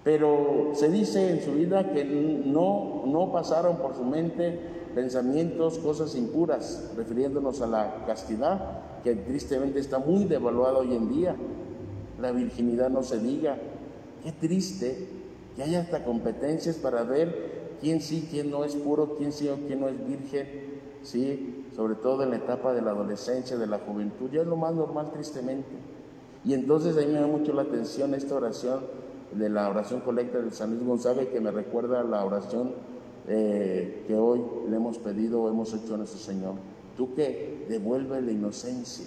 Pero 0.03 0.71
se 0.73 0.89
dice 0.89 1.31
en 1.31 1.41
su 1.41 1.51
vida 1.51 1.91
que 1.91 2.05
no, 2.05 3.03
no 3.05 3.31
pasaron 3.31 3.77
por 3.77 3.95
su 3.95 4.05
mente 4.05 4.57
pensamientos, 4.95 5.77
cosas 5.79 6.15
impuras, 6.15 6.91
refiriéndonos 6.95 7.61
a 7.61 7.67
la 7.67 8.05
castidad, 8.07 9.01
que 9.03 9.15
tristemente 9.15 9.79
está 9.79 9.99
muy 9.99 10.23
devaluada 10.23 10.79
hoy 10.79 10.95
en 10.95 11.09
día. 11.09 11.35
La 12.21 12.31
virginidad 12.31 12.89
no 12.89 13.03
se 13.03 13.19
diga. 13.19 13.57
Qué 14.23 14.31
triste 14.31 15.07
que 15.55 15.63
haya 15.63 15.81
hasta 15.81 16.03
competencias 16.03 16.77
para 16.77 17.03
ver 17.03 17.58
quién 17.79 18.01
sí, 18.01 18.27
quién 18.29 18.51
no 18.51 18.63
es 18.63 18.75
puro, 18.75 19.15
quién 19.17 19.31
sí 19.31 19.47
o 19.47 19.55
quién 19.67 19.81
no 19.81 19.89
es 19.89 20.05
virgen, 20.05 20.47
sí, 21.03 21.65
sobre 21.75 21.95
todo 21.95 22.23
en 22.23 22.31
la 22.31 22.37
etapa 22.37 22.73
de 22.73 22.81
la 22.81 22.91
adolescencia, 22.91 23.57
de 23.57 23.67
la 23.67 23.79
juventud, 23.79 24.29
ya 24.31 24.41
es 24.41 24.47
lo 24.47 24.55
más 24.55 24.73
normal 24.73 25.11
tristemente. 25.11 25.69
Y 26.45 26.53
entonces 26.53 26.97
a 26.97 27.01
mí 27.01 27.07
me 27.07 27.19
da 27.19 27.27
mucho 27.27 27.53
la 27.53 27.63
atención 27.63 28.13
esta 28.13 28.35
oración 28.35 28.81
de 29.33 29.49
la 29.49 29.69
oración 29.69 30.01
colecta 30.01 30.39
de 30.39 30.51
San 30.51 30.71
Luis 30.71 30.85
Gonzaga 30.85 31.23
y 31.23 31.27
que 31.27 31.39
me 31.39 31.51
recuerda 31.51 32.03
la 32.03 32.23
oración 32.25 32.73
eh, 33.27 34.05
que 34.07 34.15
hoy 34.15 34.41
le 34.69 34.75
hemos 34.75 34.97
pedido 34.97 35.43
o 35.43 35.49
hemos 35.49 35.73
hecho 35.73 35.93
a 35.95 35.97
nuestro 35.97 36.19
Señor. 36.19 36.55
Tú 36.97 37.13
que 37.13 37.65
devuelve 37.69 38.21
la 38.21 38.31
inocencia. 38.31 39.05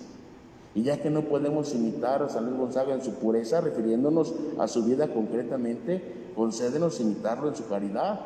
Y 0.75 0.83
ya 0.83 1.03
que 1.03 1.11
no 1.11 1.23
podemos 1.23 1.75
imitar 1.75 2.23
a 2.23 2.29
San 2.29 2.47
Luis 2.47 2.57
Gonzaga 2.57 2.95
en 2.95 3.03
su 3.03 3.15
pureza, 3.15 3.61
refiriéndonos 3.61 4.35
a 4.59 4.69
su 4.69 4.85
vida 4.85 5.13
concretamente, 5.13 6.31
concédenos 6.35 7.01
imitarlo 7.01 7.49
en 7.49 7.57
su 7.57 7.67
caridad. 7.69 8.21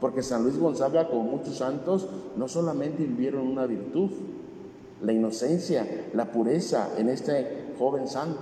Porque 0.00 0.22
San 0.22 0.44
Luis 0.44 0.58
Gonzaga, 0.58 1.08
como 1.08 1.24
muchos 1.24 1.56
santos, 1.56 2.08
no 2.36 2.46
solamente 2.48 3.02
vivieron 3.02 3.46
una 3.46 3.66
virtud, 3.66 4.10
la 5.02 5.12
inocencia, 5.12 5.86
la 6.12 6.30
pureza 6.30 6.90
en 6.96 7.08
este 7.08 7.74
joven 7.78 8.08
santo, 8.08 8.40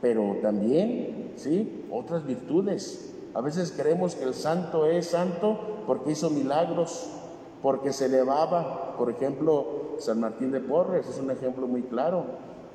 pero 0.00 0.36
también, 0.42 1.32
¿sí? 1.36 1.86
Otras 1.90 2.26
virtudes. 2.26 3.14
A 3.34 3.40
veces 3.40 3.72
creemos 3.74 4.14
que 4.14 4.24
el 4.24 4.34
santo 4.34 4.86
es 4.86 5.06
santo 5.06 5.58
porque 5.86 6.12
hizo 6.12 6.28
milagros, 6.30 7.08
porque 7.62 7.92
se 7.92 8.06
elevaba. 8.06 8.96
Por 8.98 9.10
ejemplo, 9.10 9.94
San 9.98 10.20
Martín 10.20 10.52
de 10.52 10.60
Porres 10.60 11.08
es 11.08 11.18
un 11.18 11.30
ejemplo 11.30 11.66
muy 11.66 11.82
claro. 11.82 12.24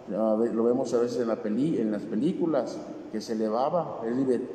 Lo 0.09 0.63
vemos 0.63 0.93
a 0.93 1.00
veces 1.00 1.19
en, 1.19 1.27
la 1.27 1.36
peli, 1.36 1.79
en 1.79 1.91
las 1.91 2.03
películas, 2.03 2.79
que 3.12 3.21
se 3.21 3.33
elevaba. 3.33 4.01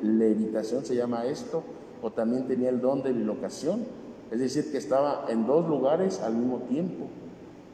Levitación 0.01 0.83
se 0.83 0.95
llama 0.95 1.25
esto. 1.25 1.63
O 2.03 2.11
también 2.11 2.47
tenía 2.47 2.69
el 2.69 2.81
don 2.81 3.01
de 3.01 3.11
bilocación. 3.13 3.85
Es 4.29 4.39
decir, 4.39 4.71
que 4.71 4.77
estaba 4.77 5.25
en 5.29 5.47
dos 5.47 5.67
lugares 5.67 6.19
al 6.19 6.35
mismo 6.35 6.59
tiempo. 6.69 7.05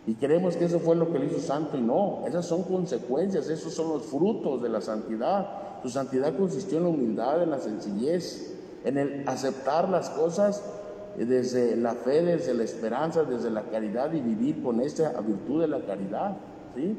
Y 0.05 0.15
creemos 0.15 0.55
que 0.55 0.65
eso 0.65 0.79
fue 0.79 0.95
lo 0.95 1.11
que 1.11 1.19
le 1.19 1.25
hizo 1.25 1.39
santo 1.39 1.77
y 1.77 1.81
no, 1.81 2.23
esas 2.27 2.45
son 2.45 2.63
consecuencias, 2.63 3.49
esos 3.49 3.73
son 3.73 3.89
los 3.89 4.03
frutos 4.03 4.61
de 4.61 4.69
la 4.69 4.81
santidad. 4.81 5.81
Su 5.83 5.89
santidad 5.89 6.35
consistió 6.37 6.77
en 6.77 6.83
la 6.85 6.89
humildad, 6.89 7.43
en 7.43 7.51
la 7.51 7.59
sencillez, 7.59 8.55
en 8.85 8.97
el 8.97 9.27
aceptar 9.27 9.89
las 9.89 10.09
cosas 10.09 10.63
desde 11.17 11.75
la 11.75 11.93
fe, 11.93 12.23
desde 12.23 12.53
la 12.53 12.63
esperanza, 12.63 13.23
desde 13.23 13.49
la 13.49 13.63
caridad 13.63 14.13
y 14.13 14.21
vivir 14.21 14.63
con 14.63 14.81
esta 14.81 15.19
virtud 15.21 15.61
de 15.61 15.67
la 15.67 15.81
caridad. 15.81 16.37
¿sí? 16.75 16.97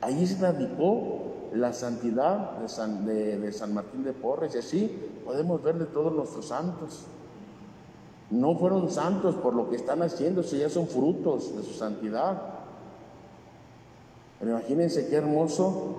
Ahí 0.00 0.26
se 0.26 0.40
radicó 0.40 1.33
la 1.54 1.72
santidad 1.72 2.58
de 2.58 2.68
San, 2.68 3.06
de 3.06 3.52
San 3.52 3.72
Martín 3.72 4.02
de 4.04 4.12
Porres 4.12 4.54
y 4.54 4.58
así 4.58 4.98
podemos 5.24 5.62
ver 5.62 5.78
de 5.78 5.86
todos 5.86 6.12
nuestros 6.12 6.48
santos. 6.48 7.06
No 8.30 8.56
fueron 8.58 8.90
santos 8.90 9.36
por 9.36 9.54
lo 9.54 9.70
que 9.70 9.76
están 9.76 10.02
haciendo, 10.02 10.42
si 10.42 10.58
ya 10.58 10.68
son 10.68 10.88
frutos 10.88 11.56
de 11.56 11.62
su 11.62 11.74
santidad. 11.74 12.42
Pero 14.40 14.52
imagínense 14.52 15.08
qué 15.08 15.16
hermoso 15.16 15.94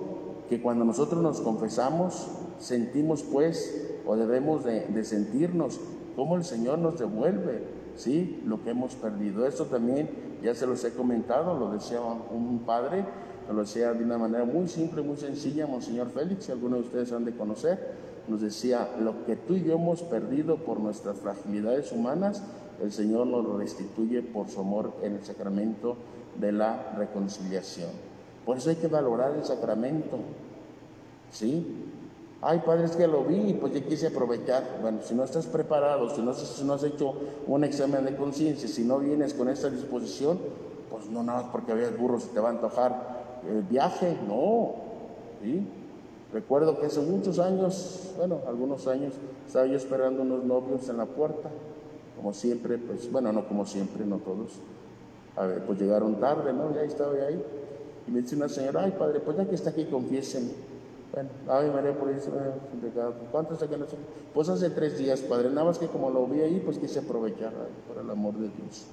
que 0.48 0.60
cuando 0.60 0.84
nosotros 0.84 1.22
nos 1.22 1.40
confesamos, 1.40 2.28
sentimos 2.58 3.22
pues, 3.22 3.98
o 4.06 4.16
debemos 4.16 4.64
de, 4.64 5.04
sentirnos, 5.04 5.80
cómo 6.14 6.36
el 6.36 6.44
Señor 6.44 6.78
nos 6.78 6.98
devuelve, 6.98 7.64
¿sí? 7.96 8.42
Lo 8.44 8.62
que 8.62 8.70
hemos 8.70 8.94
perdido. 8.94 9.46
Esto 9.46 9.64
también 9.64 10.10
ya 10.42 10.54
se 10.54 10.66
los 10.66 10.84
he 10.84 10.92
comentado, 10.92 11.58
lo 11.58 11.72
decía 11.72 12.00
un 12.00 12.62
padre, 12.66 13.04
lo 13.52 13.60
decía 13.60 13.92
de 13.92 14.04
una 14.04 14.18
manera 14.18 14.44
muy 14.44 14.68
simple, 14.68 15.02
muy 15.02 15.16
sencilla, 15.16 15.66
Monseñor 15.66 16.10
Félix, 16.10 16.46
si 16.46 16.52
alguno 16.52 16.76
de 16.76 16.82
ustedes 16.82 17.12
han 17.12 17.24
de 17.24 17.36
conocer 17.36 18.06
nos 18.28 18.40
decía, 18.40 18.88
lo 19.00 19.24
que 19.24 19.36
tú 19.36 19.54
y 19.54 19.62
yo 19.62 19.74
hemos 19.74 20.02
perdido 20.02 20.56
por 20.56 20.80
nuestras 20.80 21.18
fragilidades 21.18 21.92
humanas, 21.92 22.42
el 22.82 22.92
Señor 22.92 23.26
nos 23.26 23.44
lo 23.44 23.56
restituye 23.56 24.22
por 24.22 24.48
su 24.48 24.60
amor 24.60 24.92
en 25.02 25.14
el 25.14 25.24
sacramento 25.24 25.96
de 26.38 26.52
la 26.52 26.92
reconciliación. 26.96 27.90
Por 28.44 28.58
eso 28.58 28.70
hay 28.70 28.76
que 28.76 28.88
valorar 28.88 29.34
el 29.36 29.44
sacramento. 29.44 30.18
¿Sí? 31.30 31.66
Ay, 32.42 32.62
Padre, 32.66 32.84
es 32.84 32.96
que 32.96 33.06
lo 33.06 33.24
vi 33.24 33.50
y 33.50 33.54
pues 33.54 33.72
yo 33.72 33.84
quise 33.84 34.08
aprovechar. 34.08 34.78
Bueno, 34.82 34.98
si 35.02 35.14
no 35.14 35.24
estás 35.24 35.46
preparado, 35.46 36.10
si 36.10 36.20
no, 36.22 36.32
has 36.32 36.84
hecho 36.84 37.14
un 37.46 37.64
examen 37.64 38.04
de 38.04 38.16
conciencia, 38.16 38.68
si 38.68 38.84
no 38.84 38.98
vienes 38.98 39.34
con 39.34 39.48
esta 39.48 39.70
disposición, 39.70 40.38
pues 40.90 41.08
no 41.08 41.22
nada 41.22 41.42
más 41.42 41.50
porque 41.50 41.72
habías 41.72 41.96
burro 41.96 42.20
se 42.20 42.28
te 42.28 42.40
va 42.40 42.48
a 42.48 42.52
antojar 42.52 43.15
el 43.48 43.62
viaje, 43.62 44.16
no. 44.26 44.74
¿Sí? 45.42 45.66
Recuerdo 46.32 46.78
que 46.78 46.86
hace 46.86 47.00
muchos 47.00 47.38
años, 47.38 48.12
bueno, 48.16 48.40
algunos 48.46 48.86
años, 48.88 49.14
estaba 49.46 49.66
yo 49.66 49.76
esperando 49.76 50.22
unos 50.22 50.44
novios 50.44 50.88
en 50.88 50.98
la 50.98 51.06
puerta, 51.06 51.50
como 52.16 52.32
siempre, 52.32 52.78
pues, 52.78 53.10
bueno, 53.10 53.32
no 53.32 53.46
como 53.46 53.64
siempre, 53.64 54.04
no 54.04 54.18
todos. 54.18 54.52
Pues 55.66 55.78
llegaron 55.78 56.18
tarde, 56.18 56.52
¿no? 56.52 56.74
Ya 56.74 56.82
estaba 56.82 57.12
ahí. 57.12 57.42
Y 58.06 58.10
me 58.10 58.22
dice 58.22 58.36
una 58.36 58.48
señora, 58.48 58.82
ay 58.84 58.94
padre, 58.98 59.20
pues 59.20 59.36
ya 59.36 59.46
que 59.46 59.54
está 59.54 59.70
aquí, 59.70 59.84
confiéseme. 59.84 60.50
Bueno, 61.12 61.30
ay 61.48 61.70
María 61.70 61.98
por 61.98 62.10
eso, 62.10 62.30
¿cuánto 63.30 63.54
está 63.54 63.68
que 63.68 63.76
no 63.76 63.86
Pues 64.34 64.48
hace 64.48 64.70
tres 64.70 64.98
días, 64.98 65.20
padre, 65.20 65.48
nada 65.48 65.64
más 65.64 65.78
que 65.78 65.86
como 65.86 66.10
lo 66.10 66.26
vi 66.26 66.40
ahí, 66.40 66.60
pues 66.64 66.78
quise 66.78 66.98
aprovechar 66.98 67.52
por 67.88 68.02
el 68.02 68.10
amor 68.10 68.34
de 68.34 68.48
Dios. 68.48 68.86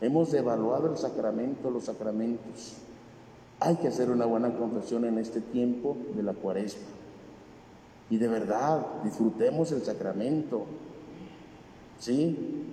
Hemos 0.00 0.32
devaluado 0.32 0.90
el 0.90 0.96
sacramento, 0.96 1.70
los 1.70 1.84
sacramentos. 1.84 2.74
Hay 3.60 3.76
que 3.76 3.88
hacer 3.88 4.10
una 4.10 4.24
buena 4.24 4.54
confesión 4.56 5.04
en 5.04 5.18
este 5.18 5.40
tiempo 5.40 5.96
de 6.14 6.22
la 6.22 6.32
cuaresma. 6.32 6.86
Y 8.10 8.16
de 8.16 8.28
verdad, 8.28 8.86
disfrutemos 9.04 9.72
el 9.72 9.82
sacramento. 9.82 10.64
¿Sí? 11.98 12.64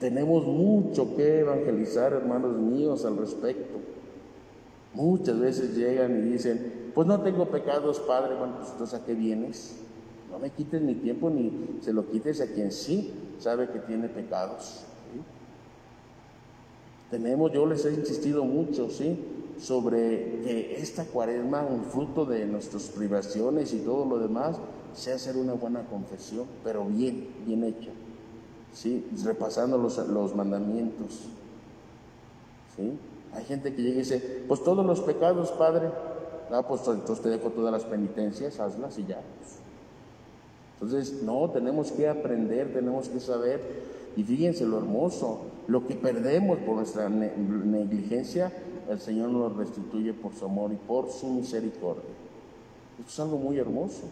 Tenemos 0.00 0.46
mucho 0.46 1.14
que 1.16 1.40
evangelizar, 1.40 2.12
hermanos 2.12 2.56
míos, 2.56 3.04
al 3.04 3.16
respecto. 3.18 3.78
Muchas 4.94 5.38
veces 5.38 5.76
llegan 5.76 6.18
y 6.18 6.30
dicen, 6.32 6.90
pues 6.94 7.06
no 7.06 7.20
tengo 7.20 7.46
pecados, 7.46 8.00
Padre. 8.00 8.34
Bueno, 8.36 8.56
pues 8.56 8.70
entonces 8.72 8.98
a 8.98 9.04
qué 9.04 9.14
vienes? 9.14 9.76
No 10.30 10.38
me 10.38 10.50
quites 10.50 10.80
mi 10.80 10.94
tiempo 10.94 11.30
ni 11.30 11.78
se 11.82 11.92
lo 11.92 12.10
quites 12.10 12.40
a 12.40 12.46
quien 12.46 12.72
sí 12.72 13.12
sabe 13.38 13.68
que 13.68 13.78
tiene 13.80 14.08
pecados. 14.08 14.84
Tenemos, 17.10 17.52
yo 17.52 17.66
les 17.66 17.84
he 17.84 17.94
insistido 17.94 18.44
mucho, 18.44 18.90
¿sí? 18.90 19.16
Sobre 19.58 20.40
que 20.42 20.76
esta 20.80 21.04
cuaresma, 21.04 21.62
un 21.62 21.84
fruto 21.84 22.24
de 22.24 22.46
nuestras 22.46 22.84
privaciones 22.84 23.72
y 23.72 23.78
todo 23.78 24.04
lo 24.04 24.18
demás, 24.18 24.56
sea 24.94 25.16
hacer 25.16 25.36
una 25.36 25.54
buena 25.54 25.84
confesión, 25.86 26.46
pero 26.64 26.84
bien, 26.84 27.28
bien 27.46 27.64
hecha, 27.64 27.90
¿sí? 28.72 29.06
repasando 29.24 29.78
los, 29.78 29.98
los 30.08 30.34
mandamientos. 30.34 31.24
¿sí? 32.76 32.98
Hay 33.34 33.44
gente 33.44 33.74
que 33.74 33.82
llega 33.82 33.96
y 33.96 33.98
dice, 33.98 34.44
pues 34.48 34.62
todos 34.62 34.84
los 34.84 35.00
pecados, 35.00 35.50
Padre, 35.52 35.90
ah, 36.50 36.62
pues 36.66 36.80
entonces 36.86 37.20
te 37.22 37.28
dejo 37.28 37.50
todas 37.50 37.72
las 37.72 37.84
penitencias, 37.84 38.58
hazlas 38.60 38.98
y 38.98 39.06
ya. 39.06 39.20
Entonces, 40.80 41.22
no, 41.22 41.50
tenemos 41.50 41.92
que 41.92 42.08
aprender, 42.08 42.72
tenemos 42.72 43.08
que 43.08 43.20
saber, 43.20 43.60
y 44.16 44.22
fíjense 44.22 44.64
lo 44.66 44.78
hermoso, 44.78 45.40
lo 45.68 45.86
que 45.86 45.94
perdemos 45.94 46.58
por 46.60 46.76
nuestra 46.76 47.08
negligencia, 47.08 48.52
el 48.88 49.00
Señor 49.00 49.30
nos 49.30 49.56
restituye 49.56 50.12
por 50.12 50.32
su 50.34 50.44
amor 50.44 50.72
y 50.72 50.76
por 50.76 51.10
su 51.10 51.26
misericordia. 51.28 52.02
Esto 52.98 53.10
es 53.10 53.20
algo 53.20 53.38
muy 53.38 53.58
hermoso. 53.58 54.02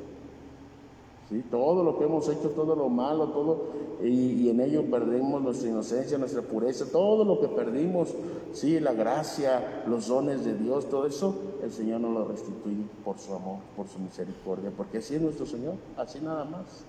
¿sí? 1.29 1.45
Todo 1.51 1.83
lo 1.83 1.99
que 1.99 2.05
hemos 2.05 2.29
hecho, 2.29 2.51
todo 2.51 2.75
lo 2.75 2.89
malo, 2.89 3.29
todo, 3.29 3.69
y, 4.03 4.49
en 4.49 4.61
ello 4.61 4.85
perdemos 4.91 5.41
nuestra 5.43 5.69
inocencia, 5.69 6.19
nuestra 6.19 6.43
pureza, 6.43 6.87
todo 6.91 7.25
lo 7.25 7.41
que 7.41 7.49
perdimos, 7.49 8.15
sí, 8.53 8.79
la 8.81 8.93
gracia, 8.93 9.85
los 9.87 10.09
dones 10.09 10.45
de 10.45 10.55
Dios, 10.55 10.89
todo 10.89 11.07
eso, 11.07 11.35
el 11.63 11.73
Señor 11.73 12.01
nos 12.01 12.13
lo 12.13 12.25
restituye 12.27 12.85
por 13.05 13.19
su 13.19 13.33
amor, 13.33 13.59
por 13.77 13.89
su 13.89 13.99
misericordia, 13.99 14.71
porque 14.77 14.99
así 14.99 15.15
es 15.15 15.23
nuestro 15.23 15.47
Señor, 15.47 15.75
así 15.97 16.21
nada 16.21 16.45
más, 16.45 16.85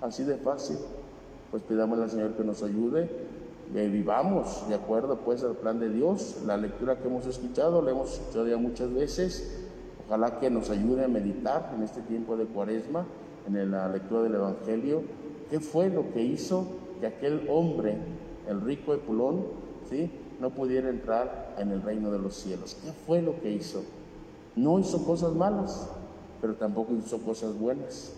así 0.00 0.24
de 0.24 0.36
fácil. 0.36 0.76
Pues 1.50 1.62
pidamos 1.62 1.98
al 1.98 2.10
Señor 2.10 2.34
que 2.34 2.44
nos 2.44 2.62
ayude 2.62 3.08
vivamos 3.72 4.68
de 4.68 4.74
acuerdo 4.74 5.18
pues 5.18 5.42
al 5.44 5.56
plan 5.56 5.78
de 5.78 5.90
Dios. 5.90 6.42
La 6.46 6.56
lectura 6.56 6.98
que 6.98 7.08
hemos 7.08 7.26
escuchado, 7.26 7.82
la 7.82 7.90
hemos 7.90 8.14
escuchado 8.14 8.48
ya 8.48 8.56
muchas 8.56 8.92
veces. 8.92 9.66
Ojalá 10.06 10.38
que 10.38 10.50
nos 10.50 10.70
ayude 10.70 11.04
a 11.04 11.08
meditar 11.08 11.72
en 11.76 11.82
este 11.82 12.00
tiempo 12.02 12.36
de 12.36 12.46
cuaresma, 12.46 13.06
en 13.46 13.70
la 13.70 13.88
lectura 13.88 14.22
del 14.22 14.34
Evangelio, 14.36 15.02
qué 15.50 15.60
fue 15.60 15.90
lo 15.90 16.12
que 16.12 16.22
hizo 16.22 16.66
que 17.00 17.06
aquel 17.06 17.46
hombre, 17.48 17.96
el 18.48 18.60
rico 18.60 18.94
Epulón, 18.94 19.44
¿sí? 19.88 20.10
no 20.40 20.50
pudiera 20.50 20.88
entrar 20.88 21.54
en 21.58 21.70
el 21.70 21.82
reino 21.82 22.10
de 22.10 22.18
los 22.18 22.34
cielos. 22.34 22.76
¿Qué 22.82 22.92
fue 22.92 23.22
lo 23.22 23.40
que 23.40 23.50
hizo? 23.50 23.82
No 24.56 24.78
hizo 24.78 25.04
cosas 25.04 25.34
malas, 25.34 25.88
pero 26.40 26.54
tampoco 26.54 26.94
hizo 26.94 27.18
cosas 27.20 27.58
buenas. 27.58 28.14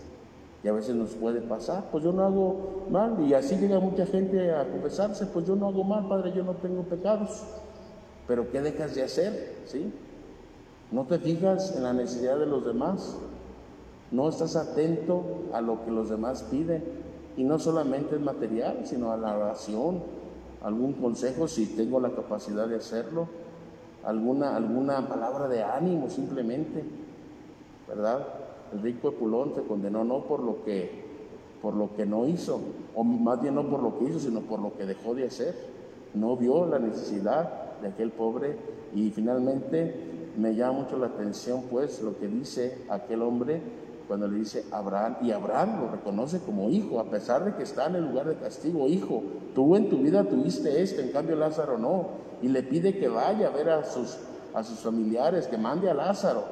Y 0.63 0.67
a 0.67 0.73
veces 0.73 0.95
nos 0.95 1.11
puede 1.11 1.41
pasar, 1.41 1.85
pues 1.91 2.03
yo 2.03 2.11
no 2.11 2.23
hago 2.23 2.85
mal. 2.89 3.17
Y 3.27 3.33
así 3.33 3.55
llega 3.55 3.79
mucha 3.79 4.05
gente 4.05 4.51
a 4.53 4.69
confesarse, 4.69 5.25
pues 5.25 5.47
yo 5.47 5.55
no 5.55 5.67
hago 5.67 5.83
mal, 5.83 6.07
Padre, 6.07 6.33
yo 6.33 6.43
no 6.43 6.53
tengo 6.53 6.83
pecados. 6.83 7.43
Pero 8.27 8.49
¿qué 8.51 8.61
dejas 8.61 8.93
de 8.93 9.03
hacer? 9.03 9.55
¿Sí? 9.65 9.91
No 10.91 11.05
te 11.05 11.17
fijas 11.17 11.75
en 11.75 11.83
la 11.83 11.93
necesidad 11.93 12.37
de 12.37 12.45
los 12.45 12.65
demás. 12.65 13.17
No 14.11 14.29
estás 14.29 14.55
atento 14.55 15.23
a 15.53 15.61
lo 15.61 15.83
que 15.83 15.91
los 15.91 16.09
demás 16.09 16.43
piden. 16.43 16.83
Y 17.37 17.43
no 17.43 17.57
solamente 17.57 18.15
es 18.15 18.21
material, 18.21 18.81
sino 18.83 19.11
a 19.11 19.17
la 19.17 19.35
oración, 19.35 20.03
algún 20.61 20.93
consejo 20.93 21.47
si 21.47 21.65
tengo 21.65 21.99
la 21.99 22.11
capacidad 22.11 22.67
de 22.67 22.75
hacerlo, 22.75 23.27
alguna, 24.03 24.55
alguna 24.55 25.07
palabra 25.07 25.47
de 25.47 25.63
ánimo 25.63 26.09
simplemente, 26.09 26.83
¿verdad? 27.87 28.27
El 28.73 28.81
rico 28.81 29.09
Epulón 29.09 29.53
se 29.55 29.61
condenó 29.63 30.03
no 30.03 30.23
por 30.23 30.41
lo 30.41 30.63
que 30.63 31.09
por 31.61 31.75
lo 31.75 31.95
que 31.95 32.07
no 32.07 32.25
hizo, 32.25 32.59
o 32.95 33.03
más 33.03 33.39
bien 33.39 33.53
no 33.53 33.69
por 33.69 33.83
lo 33.83 33.99
que 33.99 34.05
hizo, 34.05 34.19
sino 34.19 34.41
por 34.41 34.59
lo 34.59 34.75
que 34.75 34.85
dejó 34.85 35.13
de 35.13 35.27
hacer. 35.27 35.53
No 36.15 36.35
vio 36.35 36.65
la 36.65 36.79
necesidad 36.79 37.79
de 37.81 37.89
aquel 37.89 38.11
pobre. 38.11 38.57
Y 38.95 39.11
finalmente 39.11 39.93
me 40.37 40.55
llama 40.55 40.79
mucho 40.79 40.97
la 40.97 41.07
atención 41.07 41.65
pues 41.69 42.01
lo 42.01 42.17
que 42.17 42.27
dice 42.27 42.79
aquel 42.89 43.21
hombre 43.21 43.61
cuando 44.07 44.27
le 44.27 44.39
dice 44.39 44.65
Abraham, 44.71 45.15
y 45.21 45.31
Abraham 45.31 45.83
lo 45.83 45.87
reconoce 45.89 46.39
como 46.39 46.69
hijo, 46.69 46.99
a 46.99 47.05
pesar 47.05 47.45
de 47.45 47.55
que 47.55 47.63
está 47.63 47.85
en 47.85 47.95
el 47.95 48.09
lugar 48.09 48.27
de 48.27 48.35
castigo, 48.35 48.85
hijo, 48.89 49.23
tú 49.55 49.77
en 49.77 49.87
tu 49.87 49.99
vida 49.99 50.25
tuviste 50.25 50.81
esto, 50.81 50.99
en 50.99 51.13
cambio 51.13 51.37
Lázaro 51.37 51.77
no, 51.77 52.07
y 52.41 52.49
le 52.49 52.61
pide 52.61 52.97
que 52.97 53.07
vaya 53.07 53.47
a 53.47 53.51
ver 53.51 53.69
a 53.69 53.85
sus, 53.85 54.17
a 54.53 54.63
sus 54.63 54.79
familiares, 54.79 55.47
que 55.47 55.57
mande 55.57 55.89
a 55.89 55.93
Lázaro, 55.93 56.43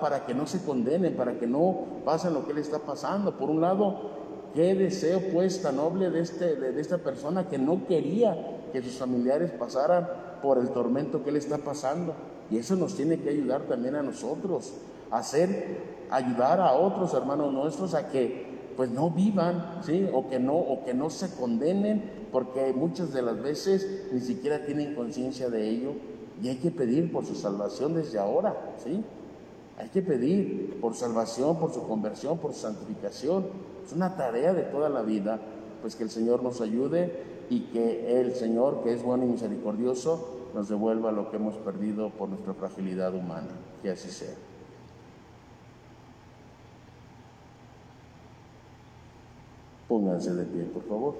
Para 0.00 0.24
que 0.24 0.34
no 0.34 0.46
se 0.46 0.62
condenen, 0.62 1.16
para 1.16 1.38
que 1.38 1.46
no 1.46 1.86
pasen 2.04 2.34
lo 2.34 2.46
que 2.46 2.54
le 2.54 2.60
está 2.60 2.78
pasando. 2.78 3.36
Por 3.36 3.50
un 3.50 3.60
lado, 3.60 4.10
qué 4.54 4.74
deseo 4.74 5.20
pues 5.32 5.62
tan 5.62 5.76
noble 5.76 6.10
de, 6.10 6.20
este, 6.20 6.54
de, 6.54 6.80
esta 6.80 6.98
persona 6.98 7.48
que 7.48 7.58
no 7.58 7.86
quería 7.86 8.36
que 8.72 8.82
sus 8.82 8.94
familiares 8.94 9.50
pasaran 9.50 10.08
por 10.42 10.58
el 10.58 10.70
tormento 10.70 11.24
que 11.24 11.30
él 11.30 11.36
está 11.36 11.58
pasando. 11.58 12.14
Y 12.50 12.58
eso 12.58 12.76
nos 12.76 12.94
tiene 12.94 13.20
que 13.20 13.30
ayudar 13.30 13.62
también 13.62 13.96
a 13.96 14.02
nosotros, 14.02 14.74
a 15.10 15.18
hacer 15.18 15.94
ayudar 16.10 16.60
a 16.60 16.74
otros 16.74 17.12
hermanos 17.14 17.52
nuestros 17.52 17.94
a 17.94 18.08
que 18.08 18.54
pues 18.76 18.90
no 18.90 19.10
vivan, 19.10 19.80
¿sí? 19.82 20.08
O 20.12 20.28
que 20.28 20.38
no, 20.38 20.56
o 20.56 20.84
que 20.84 20.94
no 20.94 21.10
se 21.10 21.34
condenen, 21.34 22.28
porque 22.30 22.72
muchas 22.72 23.12
de 23.12 23.22
las 23.22 23.40
veces 23.40 24.08
ni 24.12 24.20
siquiera 24.20 24.64
tienen 24.64 24.94
conciencia 24.94 25.48
de 25.48 25.68
ello 25.68 25.92
y 26.42 26.48
hay 26.48 26.56
que 26.56 26.70
pedir 26.70 27.12
por 27.12 27.24
su 27.24 27.34
salvación 27.34 27.94
desde 27.94 28.18
ahora, 28.18 28.74
¿sí? 28.82 29.02
Hay 29.78 29.88
que 29.88 30.02
pedir 30.02 30.78
por 30.80 30.94
salvación, 30.94 31.58
por 31.58 31.72
su 31.72 31.86
conversión, 31.86 32.38
por 32.38 32.52
su 32.52 32.60
santificación. 32.60 33.46
Es 33.84 33.92
una 33.92 34.16
tarea 34.16 34.52
de 34.52 34.62
toda 34.62 34.88
la 34.88 35.02
vida, 35.02 35.40
pues 35.82 35.96
que 35.96 36.04
el 36.04 36.10
Señor 36.10 36.42
nos 36.42 36.60
ayude 36.60 37.34
y 37.50 37.60
que 37.72 38.20
el 38.20 38.34
Señor, 38.34 38.82
que 38.84 38.92
es 38.92 39.02
bueno 39.02 39.24
y 39.24 39.28
misericordioso, 39.28 40.28
nos 40.54 40.68
devuelva 40.68 41.10
lo 41.10 41.30
que 41.30 41.36
hemos 41.36 41.56
perdido 41.56 42.10
por 42.10 42.28
nuestra 42.28 42.54
fragilidad 42.54 43.12
humana. 43.14 43.50
Que 43.82 43.90
así 43.90 44.10
sea. 44.10 44.34
Pónganse 49.88 50.32
de 50.34 50.44
pie, 50.44 50.64
por 50.64 50.84
favor. 50.84 51.14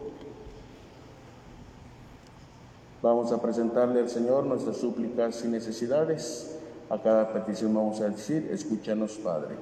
Vamos 3.03 3.33
a 3.33 3.43
presentarle 3.43 4.01
al 4.01 4.09
Señor 4.09 4.47
nuestras 4.47 4.79
súplicas 4.79 5.45
y 5.45 5.49
necesidades. 5.49 6.59
A 6.91 6.99
cada 7.01 7.33
petición 7.33 7.75
vamos 7.75 8.01
a 8.01 8.09
decir, 8.09 8.49
escúchanos, 8.53 9.13
Padre. 9.13 9.57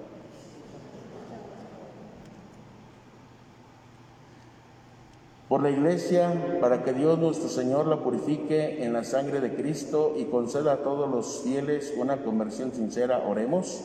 Por 5.49 5.63
la 5.63 5.71
Iglesia, 5.71 6.59
para 6.61 6.83
que 6.83 6.95
Dios 6.95 7.19
nuestro 7.19 7.49
Señor 7.49 7.87
la 7.87 7.99
purifique 7.99 8.83
en 8.83 8.95
la 8.95 9.05
sangre 9.05 9.41
de 9.41 9.55
Cristo 9.55 10.15
y 10.17 10.25
conceda 10.25 10.73
a 10.73 10.77
todos 10.79 11.11
los 11.11 11.43
fieles 11.43 11.93
una 11.97 12.23
conversión 12.23 12.73
sincera, 12.73 13.23
oremos 13.29 13.83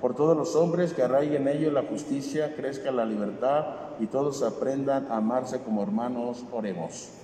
por 0.00 0.14
todos 0.14 0.36
los 0.36 0.56
hombres 0.56 0.94
que 0.94 1.02
arraiguen 1.02 1.46
en 1.46 1.56
ellos 1.56 1.72
la 1.72 1.82
justicia, 1.82 2.54
crezca 2.56 2.90
la 2.90 3.04
libertad 3.04 3.66
y 3.98 4.06
todos 4.06 4.42
aprendan 4.42 5.08
a 5.10 5.18
amarse 5.18 5.60
como 5.60 5.82
hermanos, 5.82 6.44
oremos. 6.52 7.19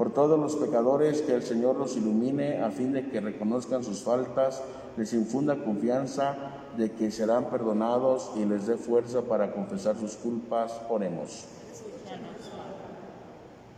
Por 0.00 0.14
todos 0.14 0.40
los 0.40 0.56
pecadores 0.56 1.20
que 1.20 1.34
el 1.34 1.42
Señor 1.42 1.76
los 1.76 1.94
ilumine 1.94 2.62
a 2.62 2.70
fin 2.70 2.94
de 2.94 3.10
que 3.10 3.20
reconozcan 3.20 3.84
sus 3.84 4.02
faltas, 4.02 4.62
les 4.96 5.12
infunda 5.12 5.62
confianza 5.62 6.36
de 6.78 6.92
que 6.92 7.10
serán 7.10 7.50
perdonados 7.50 8.30
y 8.34 8.46
les 8.46 8.66
dé 8.66 8.78
fuerza 8.78 9.20
para 9.20 9.52
confesar 9.52 9.98
sus 9.98 10.16
culpas, 10.16 10.72
oremos. 10.88 11.44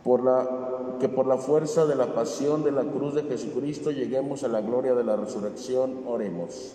Por 0.05 0.23
la, 0.23 0.97
que 1.01 1.09
por 1.09 1.27
la 1.27 1.35
fuerza 1.35 1.85
de 1.85 1.97
la 1.97 2.15
pasión 2.15 2.63
de 2.63 2.71
la 2.71 2.83
cruz 2.83 3.15
de 3.15 3.23
Jesucristo 3.23 3.91
lleguemos 3.91 4.45
a 4.45 4.47
la 4.47 4.61
gloria 4.61 4.95
de 4.95 5.03
la 5.03 5.17
resurrección, 5.17 6.03
oremos 6.07 6.73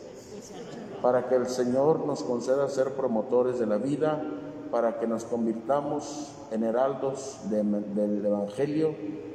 para 1.03 1.29
que 1.29 1.37
el 1.37 1.47
Señor 1.47 2.05
nos 2.07 2.23
conceda 2.23 2.69
ser 2.69 2.93
promotores 2.93 3.59
de 3.59 3.67
la 3.67 3.77
vida, 3.77 4.23
para 4.71 4.99
que 4.99 5.07
nos 5.07 5.25
convirtamos 5.25 6.35
en 6.51 6.65
heraldos 6.65 7.41
del 7.51 8.25
Evangelio, 8.25 8.95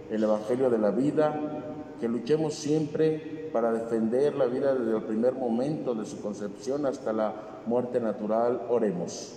el 0.09 0.23
Evangelio 0.23 0.69
de 0.69 0.77
la 0.77 0.91
vida, 0.91 1.39
que 1.99 2.07
luchemos 2.07 2.53
siempre 2.53 3.49
para 3.53 3.71
defender 3.71 4.35
la 4.35 4.45
vida 4.45 4.73
desde 4.73 4.95
el 4.95 5.03
primer 5.03 5.33
momento 5.33 5.93
de 5.93 6.05
su 6.05 6.21
concepción 6.21 6.85
hasta 6.85 7.13
la 7.13 7.33
muerte 7.65 7.99
natural. 7.99 8.67
Oremos. 8.69 9.33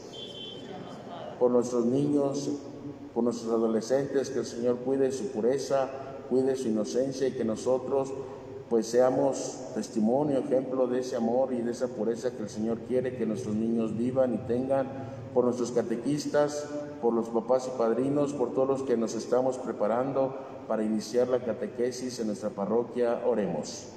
Por 1.38 1.50
nuestros 1.50 1.84
niños, 1.84 2.50
por 3.14 3.24
nuestros 3.24 3.52
adolescentes, 3.52 4.30
que 4.30 4.40
el 4.40 4.46
Señor 4.46 4.78
cuide 4.78 5.12
su 5.12 5.28
pureza, 5.28 5.88
cuide 6.28 6.56
su 6.56 6.68
inocencia 6.68 7.28
y 7.28 7.32
que 7.32 7.44
nosotros 7.44 8.12
pues 8.68 8.86
seamos 8.86 9.60
testimonio, 9.74 10.38
ejemplo 10.38 10.88
de 10.88 11.00
ese 11.00 11.16
amor 11.16 11.52
y 11.52 11.62
de 11.62 11.70
esa 11.70 11.88
pureza 11.88 12.32
que 12.32 12.42
el 12.42 12.48
Señor 12.48 12.78
quiere 12.88 13.16
que 13.16 13.24
nuestros 13.24 13.54
niños 13.54 13.96
vivan 13.96 14.34
y 14.34 14.38
tengan, 14.38 14.88
por 15.36 15.44
nuestros 15.44 15.70
catequistas, 15.70 16.66
por 17.02 17.12
los 17.12 17.28
papás 17.28 17.68
y 17.70 17.76
padrinos, 17.76 18.32
por 18.32 18.54
todos 18.54 18.66
los 18.66 18.82
que 18.84 18.96
nos 18.96 19.14
estamos 19.14 19.58
preparando 19.58 20.34
para 20.66 20.82
iniciar 20.82 21.28
la 21.28 21.40
catequesis 21.40 22.18
en 22.20 22.28
nuestra 22.28 22.48
parroquia, 22.48 23.20
oremos. 23.26 23.88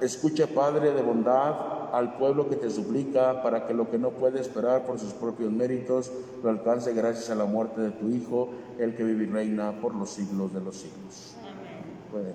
Escucha, 0.00 0.46
Padre 0.46 0.92
de 0.92 1.02
bondad, 1.02 1.92
al 1.92 2.16
pueblo 2.16 2.48
que 2.48 2.56
te 2.56 2.70
suplica 2.70 3.42
para 3.42 3.66
que 3.66 3.74
lo 3.74 3.90
que 3.90 3.98
no 3.98 4.12
puede 4.12 4.40
esperar 4.40 4.86
por 4.86 4.98
sus 4.98 5.12
propios 5.12 5.52
méritos 5.52 6.10
lo 6.42 6.48
alcance 6.48 6.94
gracias 6.94 7.28
a 7.28 7.34
la 7.34 7.44
muerte 7.44 7.82
de 7.82 7.90
tu 7.90 8.08
Hijo, 8.08 8.48
el 8.78 8.96
que 8.96 9.04
vive 9.04 9.24
y 9.24 9.26
reina 9.26 9.78
por 9.78 9.94
los 9.94 10.08
siglos 10.08 10.54
de 10.54 10.60
los 10.62 10.74
siglos. 10.74 11.36
Amén. 11.42 12.34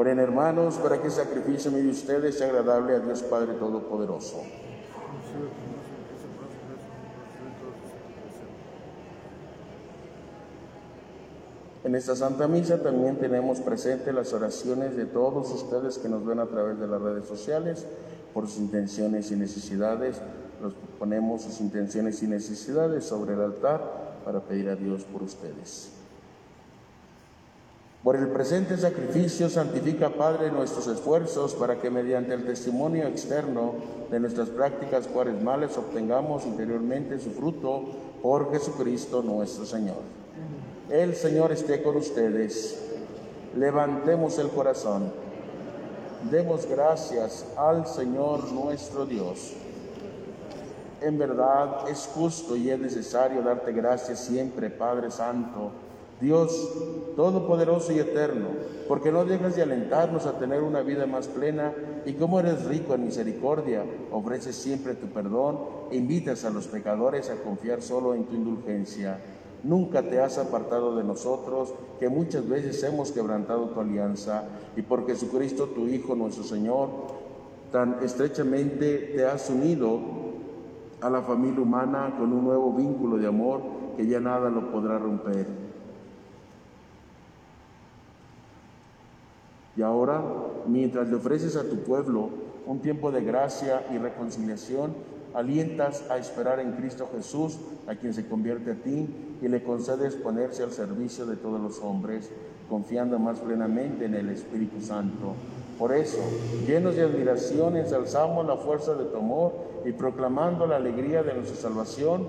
Oren 0.00 0.18
hermanos 0.18 0.76
para 0.76 0.98
que 0.98 1.08
el 1.08 1.12
sacrificio 1.12 1.70
de 1.70 1.86
ustedes 1.86 2.38
sea 2.38 2.46
agradable 2.46 2.96
a 2.96 3.00
Dios 3.00 3.22
Padre 3.22 3.52
Todopoderoso. 3.52 4.38
En 11.84 11.94
esta 11.94 12.16
Santa 12.16 12.48
Misa 12.48 12.82
también 12.82 13.16
tenemos 13.16 13.60
presente 13.60 14.14
las 14.14 14.32
oraciones 14.32 14.96
de 14.96 15.04
todos 15.04 15.50
ustedes 15.50 15.98
que 15.98 16.08
nos 16.08 16.24
ven 16.24 16.38
a 16.38 16.46
través 16.46 16.80
de 16.80 16.86
las 16.86 17.02
redes 17.02 17.26
sociales 17.26 17.84
por 18.32 18.48
sus 18.48 18.56
intenciones 18.56 19.30
y 19.30 19.36
necesidades. 19.36 20.16
Los 20.62 20.72
ponemos 20.98 21.42
sus 21.42 21.60
intenciones 21.60 22.22
y 22.22 22.26
necesidades 22.26 23.04
sobre 23.04 23.34
el 23.34 23.42
altar 23.42 24.22
para 24.24 24.40
pedir 24.40 24.70
a 24.70 24.76
Dios 24.76 25.04
por 25.04 25.22
ustedes. 25.22 25.99
Por 28.02 28.16
el 28.16 28.28
presente 28.28 28.78
sacrificio 28.78 29.50
santifica, 29.50 30.08
Padre, 30.08 30.50
nuestros 30.50 30.86
esfuerzos 30.86 31.54
para 31.54 31.78
que 31.78 31.90
mediante 31.90 32.32
el 32.32 32.46
testimonio 32.46 33.06
externo 33.06 33.74
de 34.10 34.18
nuestras 34.18 34.48
prácticas 34.48 35.06
cuaresmales 35.06 35.76
obtengamos 35.76 36.46
interiormente 36.46 37.18
su 37.20 37.30
fruto 37.30 37.84
por 38.22 38.52
Jesucristo 38.52 39.20
nuestro 39.20 39.66
Señor. 39.66 39.98
El 40.88 41.14
Señor 41.14 41.52
esté 41.52 41.82
con 41.82 41.96
ustedes. 41.96 42.80
Levantemos 43.54 44.38
el 44.38 44.48
corazón. 44.48 45.12
Demos 46.30 46.64
gracias 46.64 47.44
al 47.54 47.86
Señor 47.86 48.50
nuestro 48.50 49.04
Dios. 49.04 49.52
En 51.02 51.18
verdad 51.18 51.86
es 51.90 52.08
justo 52.14 52.56
y 52.56 52.70
es 52.70 52.78
necesario 52.78 53.42
darte 53.42 53.72
gracias 53.72 54.20
siempre, 54.20 54.70
Padre 54.70 55.10
Santo 55.10 55.89
Dios 56.20 56.70
Todopoderoso 57.16 57.92
y 57.92 57.98
Eterno, 57.98 58.48
porque 58.88 59.12
no 59.12 59.24
dejas 59.24 59.56
de 59.56 59.62
alentarnos 59.62 60.26
a 60.26 60.38
tener 60.38 60.62
una 60.62 60.80
vida 60.80 61.06
más 61.06 61.28
plena 61.28 61.72
y 62.06 62.14
como 62.14 62.40
eres 62.40 62.64
rico 62.64 62.94
en 62.94 63.04
misericordia, 63.04 63.84
ofreces 64.10 64.56
siempre 64.56 64.94
tu 64.94 65.08
perdón 65.08 65.58
e 65.90 65.96
invitas 65.96 66.44
a 66.44 66.50
los 66.50 66.66
pecadores 66.66 67.28
a 67.28 67.36
confiar 67.42 67.82
solo 67.82 68.14
en 68.14 68.24
tu 68.24 68.34
indulgencia. 68.34 69.18
Nunca 69.62 70.02
te 70.02 70.20
has 70.20 70.38
apartado 70.38 70.96
de 70.96 71.04
nosotros, 71.04 71.74
que 71.98 72.08
muchas 72.08 72.48
veces 72.48 72.82
hemos 72.84 73.12
quebrantado 73.12 73.68
tu 73.68 73.80
alianza, 73.80 74.44
y 74.76 74.82
por 74.82 75.06
Jesucristo 75.06 75.66
tu 75.66 75.86
Hijo, 75.88 76.14
nuestro 76.14 76.44
Señor, 76.44 76.88
tan 77.70 78.02
estrechamente 78.02 79.12
te 79.14 79.26
has 79.26 79.50
unido 79.50 80.00
a 81.02 81.10
la 81.10 81.20
familia 81.22 81.60
humana 81.60 82.14
con 82.18 82.32
un 82.32 82.44
nuevo 82.44 82.72
vínculo 82.72 83.18
de 83.18 83.26
amor 83.26 83.60
que 83.96 84.06
ya 84.06 84.20
nada 84.20 84.48
lo 84.48 84.70
podrá 84.70 84.98
romper. 84.98 85.69
Y 89.76 89.82
ahora, 89.82 90.22
mientras 90.66 91.08
le 91.08 91.16
ofreces 91.16 91.56
a 91.56 91.68
tu 91.68 91.76
pueblo 91.78 92.28
un 92.66 92.80
tiempo 92.80 93.10
de 93.10 93.22
gracia 93.22 93.86
y 93.92 93.98
reconciliación, 93.98 94.94
alientas 95.34 96.04
a 96.10 96.18
esperar 96.18 96.60
en 96.60 96.72
Cristo 96.72 97.08
Jesús, 97.14 97.58
a 97.86 97.94
quien 97.94 98.12
se 98.14 98.26
convierte 98.26 98.72
a 98.72 98.74
ti, 98.74 99.08
y 99.40 99.48
le 99.48 99.62
concedes 99.62 100.16
ponerse 100.16 100.62
al 100.62 100.72
servicio 100.72 101.26
de 101.26 101.36
todos 101.36 101.60
los 101.60 101.80
hombres, 101.80 102.30
confiando 102.68 103.18
más 103.18 103.38
plenamente 103.40 104.04
en 104.04 104.14
el 104.14 104.28
Espíritu 104.28 104.80
Santo. 104.80 105.34
Por 105.78 105.94
eso, 105.94 106.20
llenos 106.66 106.96
de 106.96 107.02
admiración, 107.02 107.76
ensalzamos 107.76 108.46
la 108.46 108.56
fuerza 108.56 108.94
de 108.94 109.06
tu 109.06 109.16
amor 109.16 109.52
y 109.84 109.92
proclamando 109.92 110.66
la 110.66 110.76
alegría 110.76 111.22
de 111.22 111.34
nuestra 111.34 111.56
salvación, 111.56 112.26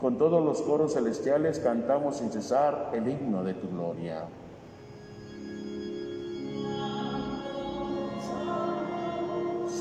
con 0.00 0.18
todos 0.18 0.44
los 0.44 0.60
coros 0.62 0.94
celestiales 0.94 1.60
cantamos 1.60 2.16
sin 2.16 2.30
cesar 2.30 2.90
el 2.92 3.08
himno 3.08 3.44
de 3.44 3.54
tu 3.54 3.68
gloria. 3.68 4.24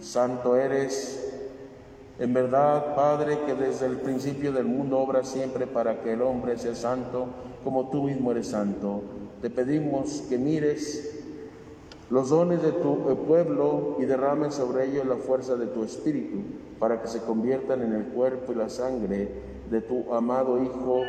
Santo 0.00 0.56
eres, 0.56 1.34
en 2.18 2.32
verdad, 2.32 2.94
Padre, 2.94 3.40
que 3.44 3.54
desde 3.54 3.84
el 3.84 3.96
principio 3.96 4.52
del 4.52 4.64
mundo 4.64 4.98
obra 4.98 5.22
siempre 5.24 5.66
para 5.66 6.00
que 6.00 6.14
el 6.14 6.22
hombre 6.22 6.56
sea 6.56 6.74
santo, 6.74 7.26
como 7.62 7.90
tú 7.90 8.04
mismo 8.04 8.30
eres 8.30 8.48
santo. 8.48 9.02
Te 9.42 9.50
pedimos 9.50 10.22
que 10.28 10.38
mires 10.38 11.22
los 12.08 12.30
dones 12.30 12.62
de 12.62 12.72
tu 12.72 13.26
pueblo 13.26 13.96
y 13.98 14.06
derrames 14.06 14.54
sobre 14.54 14.86
ellos 14.86 15.06
la 15.06 15.16
fuerza 15.16 15.56
de 15.56 15.66
tu 15.66 15.84
espíritu, 15.84 16.38
para 16.78 17.02
que 17.02 17.08
se 17.08 17.20
conviertan 17.20 17.82
en 17.82 17.92
el 17.92 18.04
cuerpo 18.04 18.52
y 18.52 18.54
la 18.54 18.70
sangre 18.70 19.28
de 19.70 19.80
tu 19.82 20.14
amado 20.14 20.62
Hijo 20.62 21.02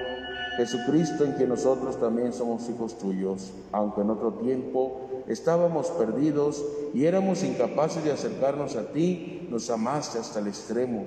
Jesucristo, 0.57 1.23
en 1.23 1.33
quien 1.33 1.49
nosotros 1.49 1.99
también 1.99 2.33
somos 2.33 2.67
hijos 2.67 2.97
tuyos, 2.97 3.51
aunque 3.71 4.01
en 4.01 4.09
otro 4.09 4.33
tiempo 4.33 5.01
estábamos 5.27 5.87
perdidos 5.91 6.65
y 6.95 7.05
éramos 7.05 7.43
incapaces 7.43 8.03
de 8.03 8.11
acercarnos 8.11 8.75
a 8.75 8.91
ti, 8.91 9.47
nos 9.51 9.69
amaste 9.69 10.17
hasta 10.17 10.39
el 10.39 10.47
extremo. 10.47 11.05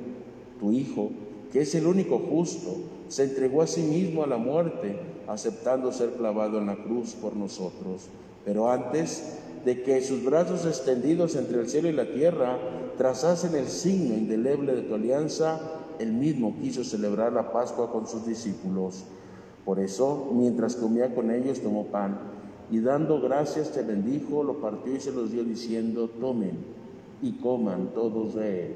Tu 0.61 0.71
Hijo, 0.73 1.11
que 1.53 1.63
es 1.63 1.75
el 1.75 1.87
único 1.87 2.19
justo, 2.19 2.77
se 3.09 3.25
entregó 3.25 3.63
a 3.63 3.67
sí 3.67 3.83
mismo 3.83 4.23
a 4.23 4.29
la 4.29 4.37
muerte, 4.37 5.01
aceptando 5.27 5.93
ser 5.93 6.11
clavado 6.11 6.59
en 6.59 6.67
la 6.67 6.77
cruz 6.77 7.15
por 7.15 7.35
nosotros. 7.35 8.03
Pero 8.45 8.71
antes 8.71 9.37
de 9.65 9.83
que 9.83 10.01
sus 10.01 10.25
brazos 10.25 10.65
extendidos 10.65 11.35
entre 11.35 11.61
el 11.61 11.69
cielo 11.69 11.89
y 11.89 11.93
la 11.93 12.13
tierra 12.13 12.57
trazasen 12.97 13.57
el 13.57 13.67
signo 13.67 14.15
indeleble 14.15 14.77
de 14.77 14.83
tu 14.83 14.95
alianza, 14.95 15.61
él 15.99 16.13
mismo 16.13 16.55
quiso 16.61 16.85
celebrar 16.85 17.33
la 17.33 17.53
Pascua 17.53 17.91
con 17.91 18.07
sus 18.07 18.25
discípulos. 18.25 19.05
Por 19.65 19.79
eso, 19.79 20.31
mientras 20.33 20.77
comía 20.77 21.15
con 21.15 21.31
ellos, 21.31 21.61
tomó 21.61 21.87
pan 21.87 22.19
y 22.71 22.81
dando 22.81 23.21
gracias 23.21 23.73
te 23.73 23.83
bendijo, 23.83 24.45
lo 24.45 24.61
partió 24.61 24.95
y 24.95 25.01
se 25.01 25.13
los 25.13 25.33
dio 25.33 25.45
diciendo, 25.45 26.09
tomen 26.09 26.59
y 27.21 27.33
coman 27.33 27.93
todos 27.93 28.35
de 28.35 28.67
él, 28.67 28.75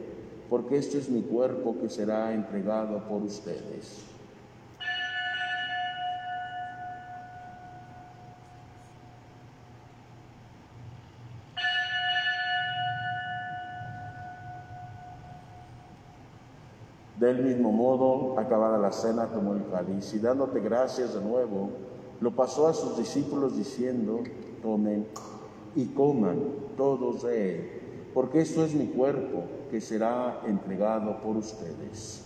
porque 0.50 0.76
este 0.76 0.98
es 0.98 1.08
mi 1.08 1.22
cuerpo 1.22 1.76
que 1.80 1.88
será 1.88 2.34
entregado 2.34 3.08
por 3.08 3.22
ustedes. 3.22 4.13
Del 17.24 17.42
mismo 17.42 17.72
modo, 17.72 18.38
acabada 18.38 18.76
la 18.76 18.92
cena, 18.92 19.28
tomó 19.28 19.54
el 19.54 19.66
cáliz 19.70 20.12
y 20.12 20.18
dándote 20.18 20.60
gracias 20.60 21.14
de 21.14 21.22
nuevo, 21.22 21.70
lo 22.20 22.36
pasó 22.36 22.68
a 22.68 22.74
sus 22.74 22.98
discípulos 22.98 23.56
diciendo, 23.56 24.20
tomen 24.60 25.06
y 25.74 25.86
coman 25.86 26.38
todos 26.76 27.22
de 27.22 27.54
él, 27.54 27.70
porque 28.12 28.42
esto 28.42 28.62
es 28.62 28.74
mi 28.74 28.88
cuerpo 28.88 29.44
que 29.70 29.80
será 29.80 30.42
entregado 30.46 31.22
por 31.22 31.38
ustedes. 31.38 32.23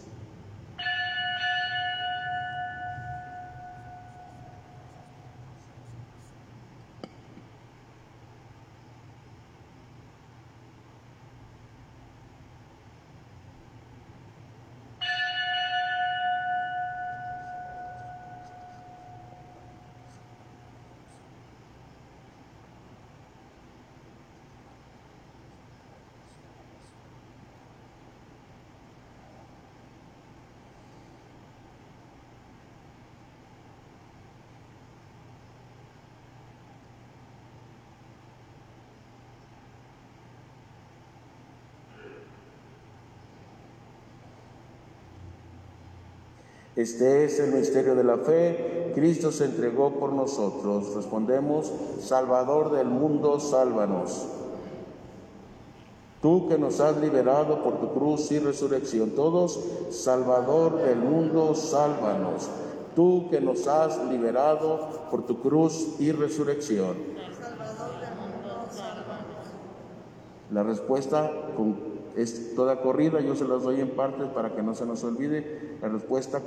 Este 46.79 47.25
es 47.25 47.41
el 47.41 47.51
misterio 47.55 47.97
de 47.97 48.05
la 48.05 48.19
fe. 48.19 48.93
Cristo 48.95 49.33
se 49.33 49.47
entregó 49.47 49.99
por 49.99 50.13
nosotros. 50.13 50.95
Respondemos, 50.95 51.73
Salvador 52.01 52.71
del 52.71 52.87
mundo, 52.87 53.41
sálvanos. 53.41 54.29
Tú 56.23 56.47
que 56.49 56.57
nos 56.57 56.79
has 56.79 56.97
liberado 56.99 57.65
por 57.65 57.81
tu 57.81 57.93
cruz 57.93 58.31
y 58.31 58.39
resurrección. 58.39 59.11
Todos, 59.11 59.59
Salvador 59.91 60.77
del 60.77 61.01
mundo, 61.01 61.57
sálvanos. 61.57 62.49
Tú 62.95 63.27
que 63.29 63.41
nos 63.41 63.67
has 63.67 63.99
liberado 64.05 64.89
por 65.11 65.27
tu 65.27 65.41
cruz 65.43 65.97
y 65.99 66.13
resurrección. 66.13 66.95
La 70.53 70.63
respuesta 70.63 71.29
con 71.57 71.98
es 72.19 72.55
toda 72.57 72.81
corrida, 72.81 73.21
yo 73.21 73.37
se 73.37 73.47
las 73.47 73.63
doy 73.63 73.81
en 73.81 73.91
partes 73.91 74.27
para 74.29 74.53
que 74.53 74.63
no 74.63 74.75
se 74.75 74.85
nos 74.85 75.05
olvide. 75.05 75.77
La 75.81 75.89
respuesta 75.89 76.43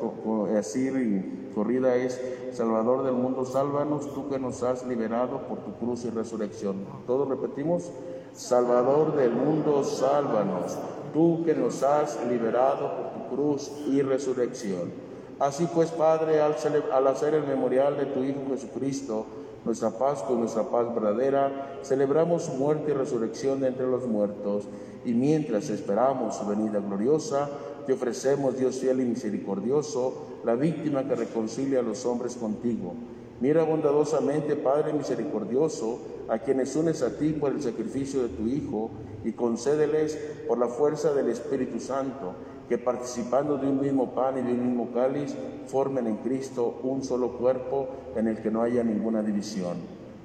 así 0.58 1.50
corrida 1.56 1.96
es, 1.96 2.20
Salvador 2.52 3.06
del 3.06 3.14
mundo, 3.14 3.46
sálvanos, 3.46 4.14
tú 4.14 4.30
que 4.30 4.38
nos 4.38 4.64
has 4.64 4.86
liberado 4.86 5.48
por 5.48 5.60
tu 5.60 5.74
cruz 5.76 6.04
y 6.04 6.10
resurrección. 6.10 6.86
Todos 7.08 7.30
repetimos, 7.30 7.90
Salvador 8.34 9.16
del 9.16 9.32
mundo, 9.32 9.86
sálvanos, 9.86 10.78
tú 11.14 11.44
que 11.46 11.56
nos 11.56 11.84
has 11.84 12.20
liberado 12.28 12.92
por 12.98 13.12
tu 13.14 13.36
cruz 13.36 13.72
y 13.88 14.02
resurrección. 14.02 14.92
Así 15.40 15.70
pues, 15.74 15.90
Padre, 15.92 16.42
al 16.42 17.08
hacer 17.08 17.34
el 17.34 17.48
memorial 17.48 17.98
de 17.98 18.08
tu 18.08 18.24
Hijo 18.24 18.42
Jesucristo, 18.50 19.26
nuestra 19.66 19.92
Pascua 19.92 20.36
nuestra 20.36 20.64
paz 20.64 20.94
verdadera, 20.94 21.80
celebramos 21.84 22.44
su 22.44 22.54
muerte 22.54 22.92
y 22.92 22.94
resurrección 22.94 23.62
de 23.62 23.68
entre 23.68 23.88
los 23.88 24.08
muertos, 24.08 24.66
y 25.06 25.14
mientras 25.14 25.70
esperamos 25.70 26.36
su 26.36 26.46
venida 26.46 26.80
gloriosa, 26.80 27.50
te 27.86 27.94
ofrecemos, 27.94 28.58
Dios 28.58 28.80
fiel 28.80 29.02
y 29.02 29.06
misericordioso, 29.06 30.14
la 30.46 30.56
víctima 30.56 31.08
que 31.08 31.16
reconcilia 31.16 31.80
a 31.80 31.84
los 31.84 32.06
hombres 32.06 32.36
contigo. 32.36 32.94
Mira 33.40 33.64
bondadosamente, 33.64 34.56
Padre 34.56 34.94
misericordioso, 34.94 36.00
a 36.30 36.40
quienes 36.40 36.76
unes 36.76 37.02
a 37.02 37.18
ti 37.18 37.34
por 37.34 37.52
el 37.52 37.62
sacrificio 37.62 38.22
de 38.22 38.30
tu 38.30 38.48
Hijo, 38.48 38.92
y 39.24 39.34
concédeles 39.34 40.18
por 40.48 40.58
la 40.58 40.68
fuerza 40.68 41.14
del 41.14 41.30
Espíritu 41.30 41.80
Santo, 41.80 42.34
que 42.72 42.78
participando 42.78 43.58
de 43.58 43.68
un 43.68 43.82
mismo 43.82 44.16
pan 44.16 44.38
y 44.38 44.44
de 44.44 44.54
un 44.54 44.66
mismo 44.66 44.94
cáliz, 44.94 45.36
formen 45.68 46.08
en 46.08 46.16
Cristo 46.16 46.80
un 46.84 47.04
solo 47.04 47.38
cuerpo 47.38 47.90
en 48.16 48.30
el 48.30 48.42
que 48.42 48.50
no 48.50 48.62
haya 48.62 48.82
ninguna 48.82 49.22
división. 49.22 49.76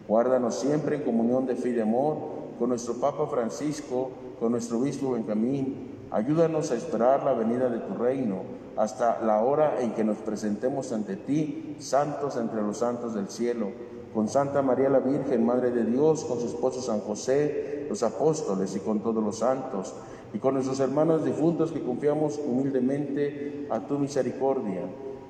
Guárdanos 0.06 0.54
siempre 0.54 0.94
en 0.94 1.02
comunión 1.02 1.44
de 1.44 1.56
fe 1.56 1.70
y 1.70 1.72
de 1.72 1.82
amor 1.82 2.18
con 2.56 2.68
nuestro 2.68 3.00
Papa 3.00 3.26
Francisco, 3.26 4.11
con 4.38 4.52
nuestro 4.52 4.78
Obispo 4.78 5.11
Benjamín. 5.11 5.90
Ayúdanos 6.12 6.70
a 6.70 6.76
esperar 6.76 7.24
la 7.24 7.32
venida 7.32 7.68
de 7.68 7.80
tu 7.80 7.94
reino 7.94 8.42
hasta 8.76 9.20
la 9.22 9.40
hora 9.40 9.80
en 9.80 9.90
que 9.94 10.04
nos 10.04 10.18
presentemos 10.18 10.92
ante 10.92 11.16
ti, 11.16 11.74
santos 11.80 12.37
entre 12.37 12.62
los 12.62 12.78
santos 12.78 13.12
del 13.14 13.28
cielo, 13.28 13.70
con 14.14 14.28
Santa 14.28 14.62
María 14.62 14.88
la 14.88 15.00
Virgen, 15.00 15.44
Madre 15.44 15.72
de 15.72 15.85
Dios, 15.85 16.24
con 16.24 16.38
su 16.38 16.46
esposo 16.46 16.80
San 16.80 17.00
José, 17.00 17.88
los 17.88 18.04
apóstoles 18.04 18.76
y 18.76 18.78
con 18.78 19.00
todos 19.00 19.24
los 19.24 19.40
santos 19.40 19.96
y 20.32 20.38
con 20.38 20.54
nuestros 20.54 20.80
hermanos 20.80 21.24
difuntos 21.24 21.72
que 21.72 21.82
confiamos 21.82 22.38
humildemente 22.44 23.66
a 23.70 23.80
tu 23.86 23.98
misericordia. 23.98 24.82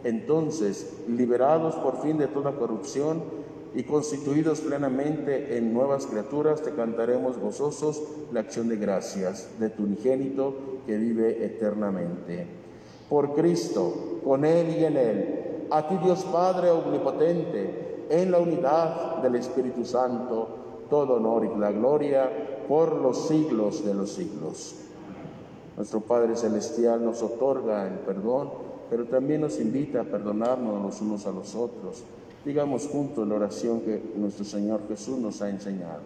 Entonces, 0.05 0.95
liberados 1.09 1.75
por 1.77 2.01
fin 2.01 2.19
de 2.19 2.29
toda 2.29 2.53
corrupción 2.53 3.23
y 3.75 3.83
constituidos 3.83 4.61
plenamente 4.61 5.59
en 5.59 5.75
nuevas 5.75 6.07
criaturas, 6.07 6.63
te 6.63 6.73
cantaremos 6.73 7.39
gozosos 7.39 8.03
la 8.33 8.41
acción 8.41 8.69
de 8.69 8.77
gracias 8.77 9.49
de 9.59 9.71
tu 9.71 9.85
unigénito 9.85 10.55
que 10.87 10.97
vive 10.97 11.45
eternamente. 11.45 12.47
Por 13.09 13.35
Cristo, 13.35 14.21
con 14.25 14.45
Él 14.45 14.77
y 14.79 14.85
en 14.85 14.97
Él, 14.97 15.67
a 15.71 15.89
ti 15.89 15.97
Dios 16.03 16.25
Padre 16.25 16.71
omnipotente, 16.71 18.07
en 18.09 18.31
la 18.31 18.39
unidad 18.39 19.19
del 19.19 19.35
Espíritu 19.35 19.85
Santo, 19.85 20.49
todo 20.89 21.15
honor 21.15 21.45
y 21.45 21.59
la 21.59 21.73
gloria 21.73 22.31
por 22.69 22.95
los 22.95 23.29
siglos 23.29 23.85
de 23.85 23.95
los 23.95 24.11
siglos. 24.13 24.86
Nuestro 25.77 26.01
Padre 26.01 26.37
Celestial 26.37 27.05
nos 27.05 27.23
otorga 27.23 27.87
el 27.87 27.99
perdón, 27.99 28.49
pero 28.89 29.05
también 29.05 29.43
nos 29.43 29.61
invita 29.61 30.01
a 30.01 30.05
perdonarnos 30.05 30.83
los 30.83 31.01
unos 31.03 31.27
a 31.27 31.33
los 31.33 31.55
otros. 31.55 32.03
Digamos 32.47 32.89
juntos 32.89 33.29
la 33.29 33.35
oración 33.35 33.81
que 33.81 34.03
nuestro 34.17 34.47
Señor 34.47 34.81
Jesús 34.89 35.19
nos 35.19 35.43
ha 35.43 35.51
enseñado. 35.51 36.01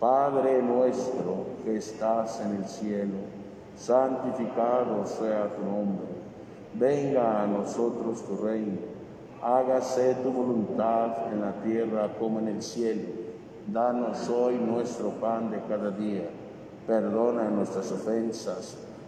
Padre 0.00 0.60
nuestro 0.62 1.46
que 1.64 1.76
estás 1.76 2.40
en 2.40 2.56
el 2.56 2.64
cielo, 2.64 3.14
santificado 3.76 5.06
sea 5.06 5.54
tu 5.54 5.62
nombre. 5.62 6.06
Venga 6.74 7.44
a 7.44 7.46
nosotros 7.46 8.24
tu 8.24 8.44
reino. 8.44 8.78
Hágase 9.40 10.16
tu 10.24 10.32
voluntad 10.32 11.32
en 11.32 11.40
la 11.40 11.52
tierra 11.62 12.16
como 12.18 12.40
en 12.40 12.48
el 12.48 12.62
cielo. 12.62 13.08
Danos 13.68 14.28
hoy 14.28 14.56
nuestro 14.56 15.10
pan 15.10 15.52
de 15.52 15.60
cada 15.68 15.92
día. 15.92 16.28
Perdona 16.86 17.48
nuestras 17.48 17.92
ofensas 17.92 18.78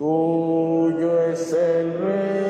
Tuyo 0.00 1.20
es 1.28 1.52
el 1.52 1.98
reino 1.98 2.40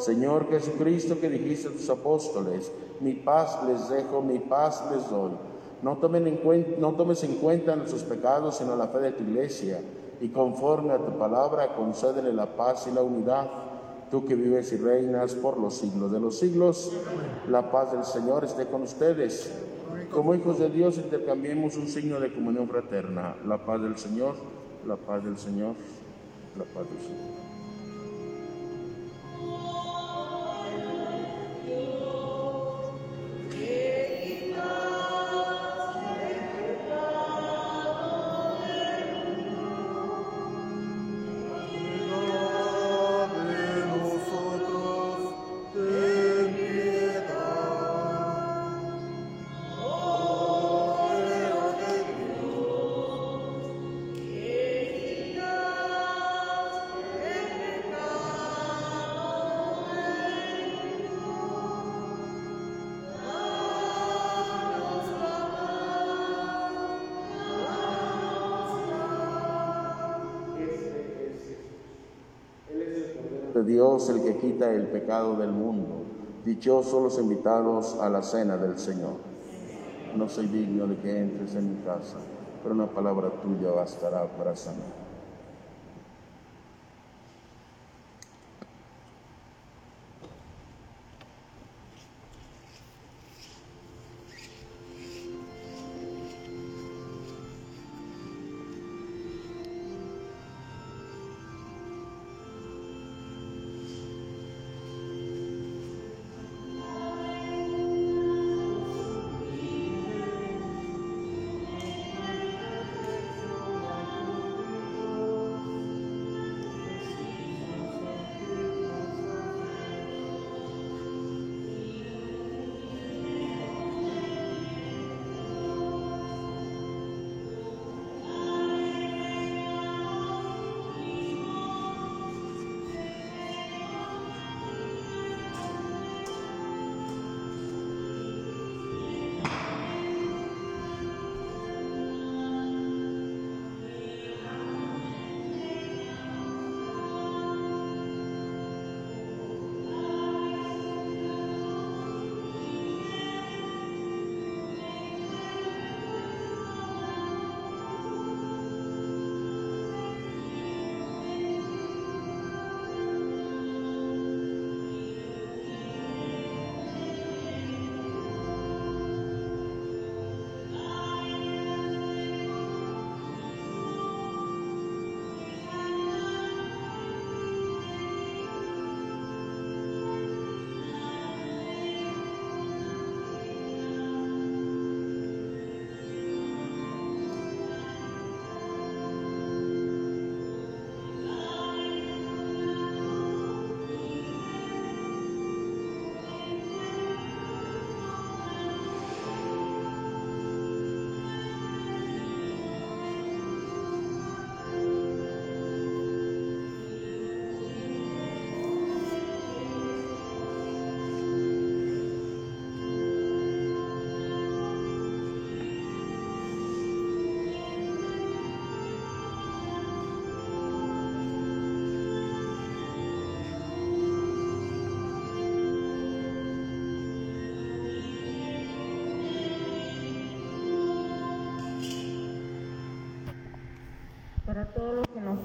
Señor 0.00 0.50
Jesucristo, 0.50 1.20
que 1.20 1.30
dijiste 1.30 1.68
a 1.68 1.70
tus 1.70 1.88
apóstoles, 1.88 2.72
mi 2.98 3.12
paz 3.12 3.60
les 3.64 3.88
dejo, 3.90 4.20
mi 4.22 4.40
paz 4.40 4.82
les 4.90 5.08
doy. 5.08 5.30
No, 5.82 5.98
tomen 5.98 6.26
en 6.26 6.38
cuenta, 6.38 6.80
no 6.80 6.94
tomes 6.94 7.22
en 7.22 7.36
cuenta 7.36 7.76
nuestros 7.76 8.02
pecados, 8.02 8.56
sino 8.56 8.74
la 8.74 8.88
fe 8.88 8.98
de 8.98 9.12
tu 9.12 9.22
iglesia, 9.22 9.80
y 10.20 10.30
conforme 10.30 10.94
a 10.94 10.98
tu 10.98 11.16
palabra, 11.16 11.76
concédele 11.76 12.32
la 12.32 12.56
paz 12.56 12.88
y 12.88 12.90
la 12.90 13.02
unidad. 13.02 13.69
Tú 14.10 14.26
que 14.26 14.34
vives 14.34 14.72
y 14.72 14.76
reinas 14.76 15.34
por 15.34 15.58
los 15.58 15.74
siglos 15.74 16.10
de 16.10 16.18
los 16.18 16.38
siglos, 16.38 16.92
la 17.48 17.70
paz 17.70 17.92
del 17.92 18.04
Señor 18.04 18.44
esté 18.44 18.66
con 18.66 18.82
ustedes. 18.82 19.52
Como 20.10 20.34
hijos 20.34 20.58
de 20.58 20.68
Dios 20.68 20.98
intercambiemos 20.98 21.76
un 21.76 21.86
signo 21.86 22.18
de 22.18 22.32
comunión 22.32 22.68
fraterna. 22.68 23.36
La 23.46 23.64
paz 23.64 23.80
del 23.80 23.96
Señor, 23.96 24.34
la 24.86 24.96
paz 24.96 25.24
del 25.24 25.38
Señor, 25.38 25.74
la 26.58 26.64
paz 26.64 26.88
del 26.88 26.98
Señor. 26.98 27.49
Quita 74.40 74.72
el 74.72 74.86
pecado 74.88 75.36
del 75.36 75.52
mundo. 75.52 76.02
Dichosos 76.44 77.02
los 77.02 77.18
invitados 77.18 77.98
a 78.00 78.08
la 78.08 78.22
cena 78.22 78.56
del 78.56 78.78
Señor. 78.78 79.14
No 80.16 80.28
soy 80.28 80.46
digno 80.46 80.86
de 80.86 80.96
que 80.96 81.18
entres 81.18 81.54
en 81.54 81.76
mi 81.76 81.84
casa, 81.84 82.16
pero 82.62 82.74
una 82.74 82.86
palabra 82.86 83.30
tuya 83.42 83.70
bastará 83.70 84.24
para 84.24 84.56
sanar. 84.56 85.09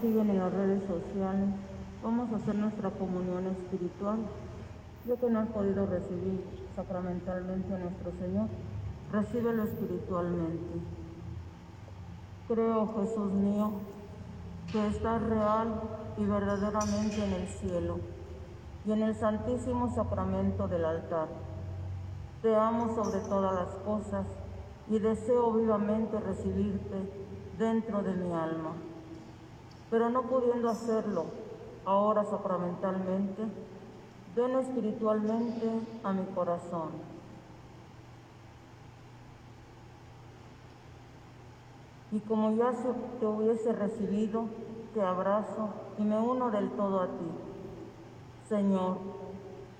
Siguen 0.05 0.29
en 0.29 0.37
las 0.37 0.53
redes 0.53 0.83
sociales, 0.83 1.49
vamos 2.03 2.31
a 2.31 2.35
hacer 2.35 2.53
nuestra 2.53 2.91
comunión 2.91 3.47
espiritual. 3.47 4.19
Yo 5.07 5.19
que 5.19 5.31
no 5.31 5.39
has 5.39 5.49
podido 5.49 5.87
recibir 5.87 6.45
sacramentalmente 6.75 7.73
a 7.73 7.79
nuestro 7.79 8.11
Señor, 8.19 8.47
recíbelo 9.11 9.63
espiritualmente. 9.63 10.79
Creo, 12.47 12.93
Jesús 12.99 13.33
mío, 13.33 13.71
que 14.71 14.85
estás 14.85 15.23
real 15.23 15.81
y 16.19 16.25
verdaderamente 16.25 17.25
en 17.25 17.33
el 17.33 17.47
cielo 17.47 17.97
y 18.85 18.91
en 18.91 19.01
el 19.01 19.15
santísimo 19.15 19.89
sacramento 19.89 20.67
del 20.67 20.85
altar. 20.85 21.29
Te 22.43 22.55
amo 22.55 22.93
sobre 22.93 23.21
todas 23.21 23.55
las 23.55 23.73
cosas 23.83 24.27
y 24.87 24.99
deseo 24.99 25.51
vivamente 25.53 26.19
recibirte 26.19 27.11
dentro 27.57 28.03
de 28.03 28.13
mi 28.13 28.31
alma. 28.31 28.73
Pero 29.89 30.09
no 30.09 30.23
pudiendo 30.23 30.69
hacerlo 30.69 31.25
ahora 31.85 32.25
sacramentalmente, 32.25 33.43
ven 34.35 34.51
espiritualmente 34.57 35.69
a 36.03 36.11
mi 36.11 36.25
corazón. 36.33 36.89
Y 42.11 42.19
como 42.19 42.51
ya 42.55 42.71
te 43.19 43.25
hubiese 43.25 43.73
recibido, 43.73 44.45
te 44.93 45.01
abrazo 45.01 45.69
y 45.97 46.03
me 46.03 46.17
uno 46.17 46.49
del 46.49 46.69
todo 46.71 47.01
a 47.01 47.07
ti. 47.07 47.29
Señor, 48.47 48.97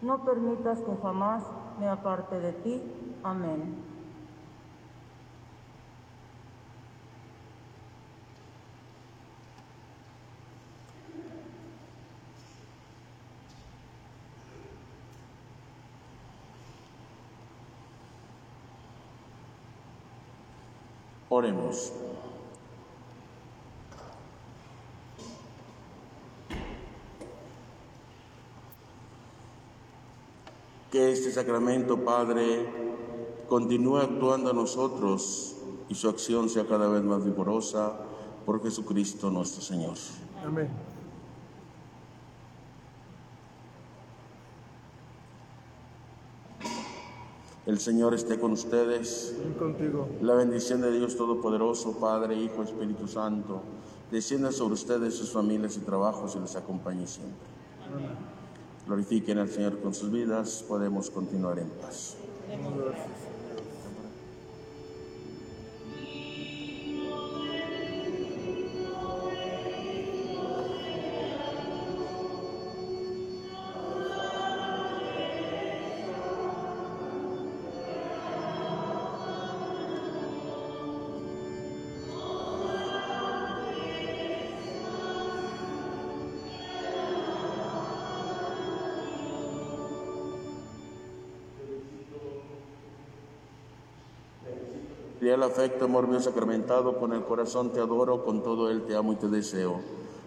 no 0.02 0.26
permitas 0.26 0.80
que 0.82 0.96
jamás 1.02 1.44
me 1.80 1.88
aparte 1.88 2.40
de 2.40 2.52
ti. 2.52 2.82
Amén. 3.24 3.85
Oremos. 21.36 21.92
Que 30.90 31.12
este 31.12 31.34
sacramento, 31.34 32.06
Padre, 32.06 32.66
continúe 33.50 33.98
actuando 33.98 34.52
a 34.52 34.54
nosotros 34.54 35.58
y 35.90 35.96
su 35.96 36.08
acción 36.08 36.48
sea 36.48 36.66
cada 36.68 36.88
vez 36.88 37.04
más 37.04 37.26
vigorosa 37.26 37.98
por 38.46 38.64
Jesucristo 38.64 39.30
nuestro 39.30 39.62
Señor. 39.62 39.96
Amén. 40.42 40.70
El 47.66 47.80
Señor 47.80 48.14
esté 48.14 48.40
con 48.40 48.52
ustedes. 48.52 49.36
Y 49.44 49.58
contigo. 49.58 50.08
La 50.22 50.36
bendición 50.36 50.82
de 50.82 50.92
Dios 50.92 51.18
Todopoderoso, 51.18 51.98
Padre, 52.00 52.36
Hijo, 52.36 52.62
Espíritu 52.62 53.08
Santo, 53.08 53.62
descienda 54.12 54.52
sobre 54.52 54.76
ustedes, 54.76 55.16
sus 55.16 55.32
familias 55.32 55.76
y 55.78 55.80
trabajos 55.80 56.36
y 56.36 56.40
les 56.40 56.56
acompañe 56.56 57.08
siempre. 57.08 57.48
Glorifiquen 58.86 59.40
al 59.40 59.50
Señor 59.50 59.80
con 59.80 59.96
sus 59.96 60.12
vidas, 60.12 60.64
podemos 60.68 61.10
continuar 61.10 61.58
en 61.58 61.70
paz. 61.70 62.18
El 95.34 95.44
afecto, 95.44 95.86
amor 95.86 96.08
mío 96.08 96.20
sacramentado, 96.20 97.00
con 97.00 97.14
el 97.14 97.24
corazón 97.24 97.72
te 97.72 97.80
adoro, 97.80 98.24
con 98.24 98.44
todo 98.44 98.70
él 98.70 98.84
te 98.84 98.96
amo 98.96 99.14
y 99.14 99.16
te 99.16 99.28
deseo. 99.28 99.80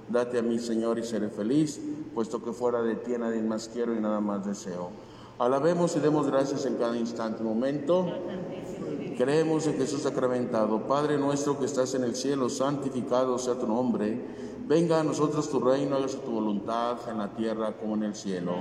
Date 0.09 0.39
a 0.39 0.43
mí, 0.43 0.59
Señor, 0.59 0.99
y 0.99 1.05
seré 1.05 1.29
feliz, 1.29 1.81
puesto 2.15 2.43
que 2.43 2.53
fuera 2.53 2.83
de 2.83 2.97
ti 2.97 3.13
nadie 3.19 3.43
más 3.43 3.69
quiero 3.69 3.95
y 3.95 4.01
nada 4.01 4.21
más 4.21 4.47
deseo. 4.47 4.91
Alabemos 5.39 5.95
y 5.97 6.01
demos 6.01 6.27
gracias 6.27 6.65
en 6.67 6.77
cada 6.77 6.97
instante 6.97 7.43
y 7.43 7.47
momento. 7.47 8.07
Creemos 9.17 9.67
en 9.67 9.77
Jesús 9.77 10.03
sacramentado. 10.03 10.87
Padre 10.89 11.19
nuestro 11.19 11.59
que 11.59 11.67
estás 11.67 11.95
en 11.95 12.05
el 12.05 12.17
cielo, 12.17 12.49
santificado 12.49 13.39
sea 13.39 13.55
tu 13.55 13.67
nombre. 13.67 14.21
Venga 14.67 15.01
a 15.01 15.05
nosotros 15.05 15.49
tu 15.49 15.61
reino, 15.61 15.97
hágase 15.97 16.19
tu 16.19 16.31
voluntad 16.31 16.99
en 17.09 17.19
la 17.19 17.29
tierra 17.35 17.77
como 17.77 17.95
en 17.95 18.03
el 18.05 18.15
cielo. 18.15 18.57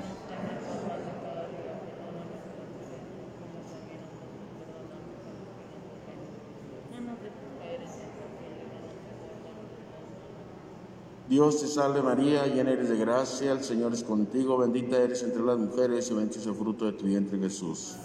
Dios 11.29 11.59
te 11.59 11.67
salve 11.67 12.01
María, 12.01 12.47
llena 12.47 12.71
eres 12.71 12.87
de 12.87 12.95
gracia, 12.95 13.51
el 13.51 13.61
Señor 13.61 13.93
es 13.93 14.01
contigo, 14.01 14.57
bendita 14.57 14.97
eres 14.97 15.23
entre 15.23 15.43
las 15.43 15.59
mujeres 15.59 16.09
y 16.09 16.13
bendito 16.13 16.39
es 16.39 16.47
el 16.47 16.55
fruto 16.55 16.85
de 16.85 16.93
tu 16.93 17.03
vientre 17.03 17.37
Jesús. 17.37 17.97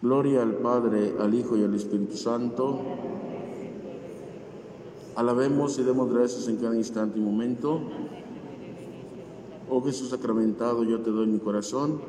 Gloria 0.00 0.42
al 0.42 0.54
Padre, 0.54 1.14
al 1.20 1.34
Hijo 1.34 1.58
y 1.58 1.64
al 1.64 1.74
Espíritu 1.74 2.16
Santo. 2.16 2.80
Alabemos 5.16 5.78
y 5.78 5.82
demos 5.82 6.10
gracias 6.10 6.48
en 6.48 6.56
cada 6.56 6.74
instante 6.74 7.18
y 7.18 7.22
momento. 7.22 7.82
Oh 9.68 9.82
Jesús 9.82 10.08
sacramentado, 10.08 10.82
yo 10.82 11.00
te 11.02 11.10
doy 11.10 11.26
mi 11.26 11.40
corazón 11.40 12.00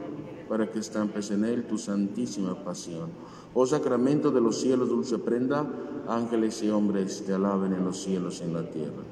para 0.47 0.71
que 0.71 0.79
estampes 0.79 1.31
en 1.31 1.45
él 1.45 1.67
tu 1.67 1.77
santísima 1.77 2.63
pasión. 2.63 3.09
Oh 3.53 3.65
sacramento 3.65 4.31
de 4.31 4.41
los 4.41 4.61
cielos, 4.61 4.89
dulce 4.89 5.17
prenda, 5.17 5.65
ángeles 6.07 6.61
y 6.63 6.69
hombres 6.69 7.23
te 7.25 7.33
alaben 7.33 7.73
en 7.73 7.85
los 7.85 8.01
cielos 8.01 8.41
y 8.41 8.43
en 8.45 8.53
la 8.53 8.69
tierra. 8.69 9.03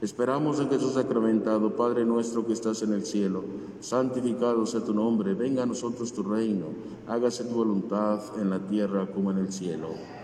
Esperamos 0.00 0.60
en 0.60 0.68
Jesús 0.68 0.92
sacramentado, 0.92 1.74
Padre 1.74 2.04
nuestro 2.04 2.46
que 2.46 2.52
estás 2.52 2.82
en 2.82 2.92
el 2.92 3.06
cielo, 3.06 3.44
santificado 3.80 4.66
sea 4.66 4.84
tu 4.84 4.92
nombre, 4.92 5.32
venga 5.32 5.62
a 5.62 5.66
nosotros 5.66 6.12
tu 6.12 6.22
reino, 6.22 6.66
hágase 7.06 7.44
tu 7.44 7.54
voluntad 7.54 8.20
en 8.38 8.50
la 8.50 8.58
tierra 8.58 9.06
como 9.06 9.30
en 9.30 9.38
el 9.38 9.50
cielo. 9.50 10.15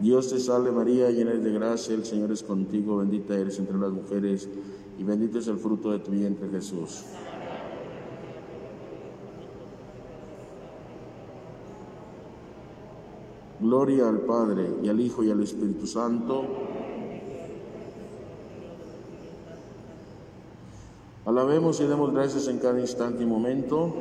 Dios 0.00 0.30
te 0.30 0.40
salve 0.40 0.72
María, 0.72 1.10
llena 1.10 1.32
de 1.32 1.52
gracia, 1.52 1.94
el 1.94 2.06
Señor 2.06 2.32
es 2.32 2.42
contigo, 2.42 2.96
bendita 2.96 3.34
eres 3.34 3.58
entre 3.58 3.76
las 3.76 3.92
mujeres 3.92 4.48
y 4.98 5.04
bendito 5.04 5.38
es 5.38 5.46
el 5.48 5.58
fruto 5.58 5.90
de 5.90 5.98
tu 5.98 6.10
vientre 6.10 6.48
Jesús. 6.48 7.04
Gloria 13.60 14.08
al 14.08 14.20
Padre 14.20 14.70
y 14.82 14.88
al 14.88 14.98
Hijo 15.00 15.22
y 15.22 15.30
al 15.30 15.42
Espíritu 15.42 15.86
Santo. 15.86 16.46
Alabemos 21.26 21.78
y 21.82 21.86
demos 21.86 22.10
gracias 22.14 22.48
en 22.48 22.58
cada 22.58 22.80
instante 22.80 23.22
y 23.22 23.26
momento. 23.26 23.94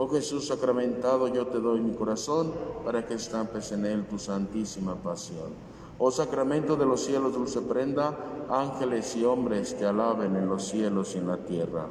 Oh 0.00 0.08
Jesús 0.08 0.46
sacramentado, 0.46 1.26
yo 1.26 1.48
te 1.48 1.58
doy 1.58 1.80
mi 1.80 1.92
corazón 1.92 2.52
para 2.84 3.04
que 3.04 3.14
estampes 3.14 3.72
en 3.72 3.84
él 3.84 4.06
tu 4.06 4.16
santísima 4.16 4.94
pasión. 4.94 5.50
Oh 5.98 6.12
sacramento 6.12 6.76
de 6.76 6.86
los 6.86 7.00
cielos, 7.00 7.32
dulce 7.32 7.60
prenda, 7.62 8.16
ángeles 8.48 9.16
y 9.16 9.24
hombres 9.24 9.76
te 9.76 9.84
alaben 9.84 10.36
en 10.36 10.48
los 10.48 10.68
cielos 10.68 11.16
y 11.16 11.18
en 11.18 11.26
la 11.26 11.38
tierra. 11.38 11.86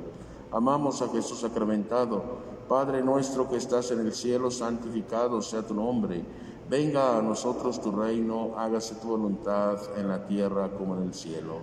Amamos 0.53 1.01
a 1.01 1.09
Jesús 1.09 1.41
sacramentado. 1.41 2.23
Padre 2.69 3.01
nuestro 3.01 3.49
que 3.49 3.57
estás 3.57 3.91
en 3.91 3.99
el 3.99 4.13
cielo, 4.13 4.51
santificado 4.51 5.41
sea 5.41 5.63
tu 5.63 5.73
nombre. 5.73 6.23
Venga 6.69 7.17
a 7.17 7.21
nosotros 7.21 7.81
tu 7.81 7.91
reino, 7.91 8.53
hágase 8.55 8.95
tu 8.95 9.09
voluntad 9.09 9.79
en 9.97 10.07
la 10.07 10.25
tierra 10.25 10.69
como 10.77 10.95
en 10.95 11.03
el 11.03 11.13
cielo. 11.13 11.55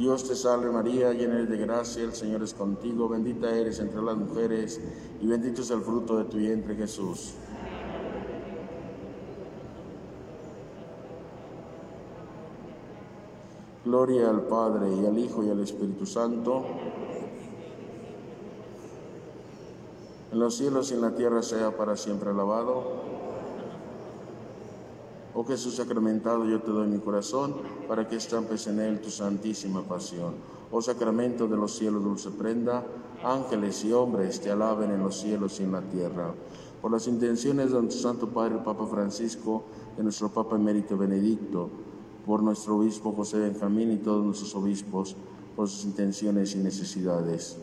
Dios 0.00 0.26
te 0.26 0.34
salve 0.34 0.70
María, 0.70 1.12
llena 1.12 1.34
eres 1.34 1.50
de 1.50 1.58
gracia, 1.58 2.02
el 2.02 2.14
Señor 2.14 2.42
es 2.42 2.54
contigo, 2.54 3.06
bendita 3.06 3.54
eres 3.54 3.80
entre 3.80 4.00
las 4.00 4.16
mujeres 4.16 4.80
y 5.20 5.26
bendito 5.26 5.60
es 5.60 5.70
el 5.70 5.82
fruto 5.82 6.16
de 6.16 6.24
tu 6.24 6.38
vientre 6.38 6.74
Jesús. 6.74 7.34
Gloria 13.84 14.30
al 14.30 14.40
Padre 14.44 14.88
y 14.90 15.04
al 15.04 15.18
Hijo 15.18 15.44
y 15.44 15.50
al 15.50 15.60
Espíritu 15.60 16.06
Santo. 16.06 16.64
En 20.32 20.38
los 20.38 20.56
cielos 20.56 20.90
y 20.92 20.94
en 20.94 21.02
la 21.02 21.14
tierra 21.14 21.42
sea 21.42 21.76
para 21.76 21.94
siempre 21.98 22.30
alabado. 22.30 23.19
Oh 25.40 25.44
Jesús 25.46 25.76
sacramentado, 25.76 26.44
yo 26.44 26.60
te 26.60 26.70
doy 26.70 26.86
mi 26.86 26.98
corazón 26.98 27.54
para 27.88 28.06
que 28.06 28.16
estampes 28.16 28.66
en 28.66 28.78
él 28.78 29.00
tu 29.00 29.08
santísima 29.08 29.80
pasión. 29.80 30.34
Oh 30.70 30.82
sacramento 30.82 31.48
de 31.48 31.56
los 31.56 31.72
cielos, 31.72 32.04
dulce 32.04 32.30
prenda, 32.30 32.84
ángeles 33.24 33.82
y 33.86 33.92
hombres 33.94 34.38
te 34.38 34.50
alaben 34.50 34.90
en 34.90 35.02
los 35.02 35.16
cielos 35.16 35.58
y 35.58 35.62
en 35.62 35.72
la 35.72 35.80
tierra. 35.80 36.34
Por 36.82 36.92
las 36.92 37.06
intenciones 37.06 37.72
de 37.72 37.80
nuestro 37.80 38.02
Santo 38.02 38.28
Padre, 38.28 38.56
el 38.56 38.62
Papa 38.62 38.84
Francisco, 38.86 39.64
de 39.96 40.02
nuestro 40.02 40.28
Papa 40.28 40.56
Emérito 40.56 40.98
Benedicto, 40.98 41.70
por 42.26 42.42
nuestro 42.42 42.76
obispo 42.76 43.12
José 43.12 43.38
Benjamín 43.38 43.92
y 43.92 43.96
todos 43.96 44.22
nuestros 44.22 44.54
obispos, 44.54 45.16
por 45.56 45.70
sus 45.70 45.86
intenciones 45.86 46.54
y 46.54 46.58
necesidades. 46.58 47.56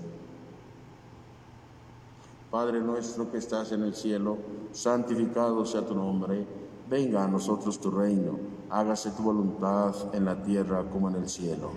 Padre 2.49 2.81
nuestro 2.81 3.29
que 3.29 3.37
estás 3.37 3.71
en 3.71 3.83
el 3.83 3.93
cielo, 3.93 4.37
santificado 4.71 5.63
sea 5.63 5.85
tu 5.85 5.93
nombre 5.93 6.56
Venga 6.89 7.25
a 7.25 7.27
nosotros 7.27 7.81
tu 7.81 7.91
reino, 7.91 8.39
hágase 8.69 9.11
tu 9.11 9.23
voluntad 9.23 9.93
en 10.13 10.23
la 10.23 10.41
tierra 10.41 10.85
como 10.89 11.09
en 11.09 11.15
el 11.15 11.27
cielo. 11.27 11.71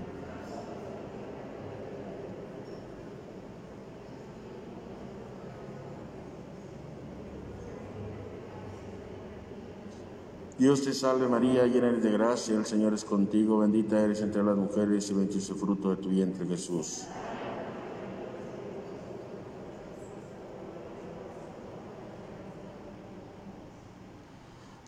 Dios 10.60 10.82
te 10.82 10.92
salve 10.92 11.26
María, 11.26 11.66
llena 11.66 11.88
eres 11.88 12.02
de 12.02 12.12
gracia, 12.12 12.54
el 12.54 12.66
Señor 12.66 12.94
es 12.94 13.04
contigo, 13.04 13.58
bendita 13.58 13.98
eres 13.98 14.20
entre 14.20 14.44
las 14.44 14.56
mujeres 14.56 15.10
y 15.10 15.14
bendito 15.14 15.38
es 15.38 15.48
el 15.48 15.56
fruto 15.56 15.90
de 15.90 15.96
tu 15.96 16.10
vientre 16.10 16.46
Jesús. 16.46 17.06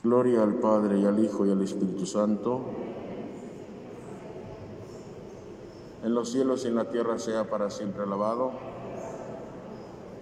Gloria 0.05 0.42
al 0.42 0.55
Padre 0.55 0.98
y 0.98 1.07
al 1.07 1.24
Hijo 1.24 1.46
y 1.46 1.53
al 1.53 1.62
Espíritu 1.62 2.07
Santo. 2.07 2.61
En 6.03 6.12
los 6.12 6.32
cielos 6.32 6.64
y 6.64 6.68
en 6.68 6.74
la 6.74 6.90
tierra 6.90 7.20
sea 7.20 7.48
para 7.48 7.70
siempre 7.70 8.03
alabado. 8.03 8.50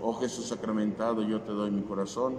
Oh 0.03 0.13
Jesús 0.13 0.49
sacramentado, 0.49 1.23
yo 1.23 1.41
te 1.41 1.53
doy 1.53 1.71
mi 1.71 1.81
corazón 1.81 2.35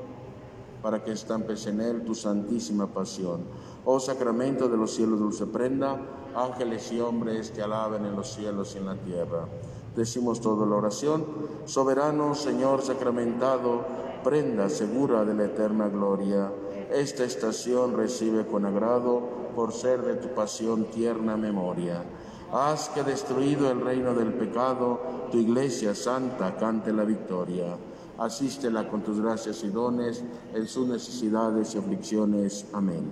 para 0.84 1.04
que 1.04 1.14
estampes 1.14 1.66
en 1.66 1.82
él 1.82 2.06
tu 2.06 2.14
santísima 2.14 2.86
pasión. 2.94 3.42
Oh 3.86 4.00
sacramento 4.00 4.68
de 4.68 4.78
los 4.78 4.92
cielos, 4.92 5.18
dulce 5.18 5.48
prenda, 5.48 6.00
ángeles 6.36 6.92
y 6.92 7.00
hombres 7.00 7.54
te 7.54 7.64
alaben 7.64 8.06
en 8.06 8.16
los 8.16 8.32
cielos 8.32 8.76
y 8.76 8.78
en 8.78 8.86
la 8.86 8.96
tierra. 8.98 9.48
Decimos 9.96 10.42
toda 10.42 10.68
la 10.68 10.76
oración, 10.76 11.26
soberano 11.66 12.36
Señor 12.36 12.84
sacramentado, 12.84 13.84
prenda 14.24 14.70
segura 14.70 15.26
de 15.26 15.34
la 15.34 15.46
eterna 15.46 15.88
gloria 15.90 16.52
esta 16.94 17.24
estación 17.24 17.96
recibe 17.96 18.46
con 18.46 18.66
agrado 18.66 19.22
por 19.56 19.72
ser 19.72 20.02
de 20.02 20.16
tu 20.16 20.30
pasión 20.30 20.86
tierna 20.86 21.38
memoria. 21.38 22.04
Haz 22.52 22.90
que 22.90 23.04
destruido 23.04 23.72
el 23.72 23.82
reino 23.82 24.14
del 24.14 24.34
pecado, 24.34 25.00
tu 25.32 25.38
iglesia 25.38 25.96
santa 25.96 26.58
cante 26.58 26.92
la 26.92 27.06
victoria. 27.06 27.78
Asístela 28.18 28.90
con 28.90 29.02
tus 29.02 29.22
gracias 29.22 29.64
y 29.64 29.70
dones 29.70 30.24
en 30.54 30.68
sus 30.68 30.88
necesidades 30.88 31.74
y 31.74 31.78
aflicciones. 31.78 32.66
Amén. 32.74 33.10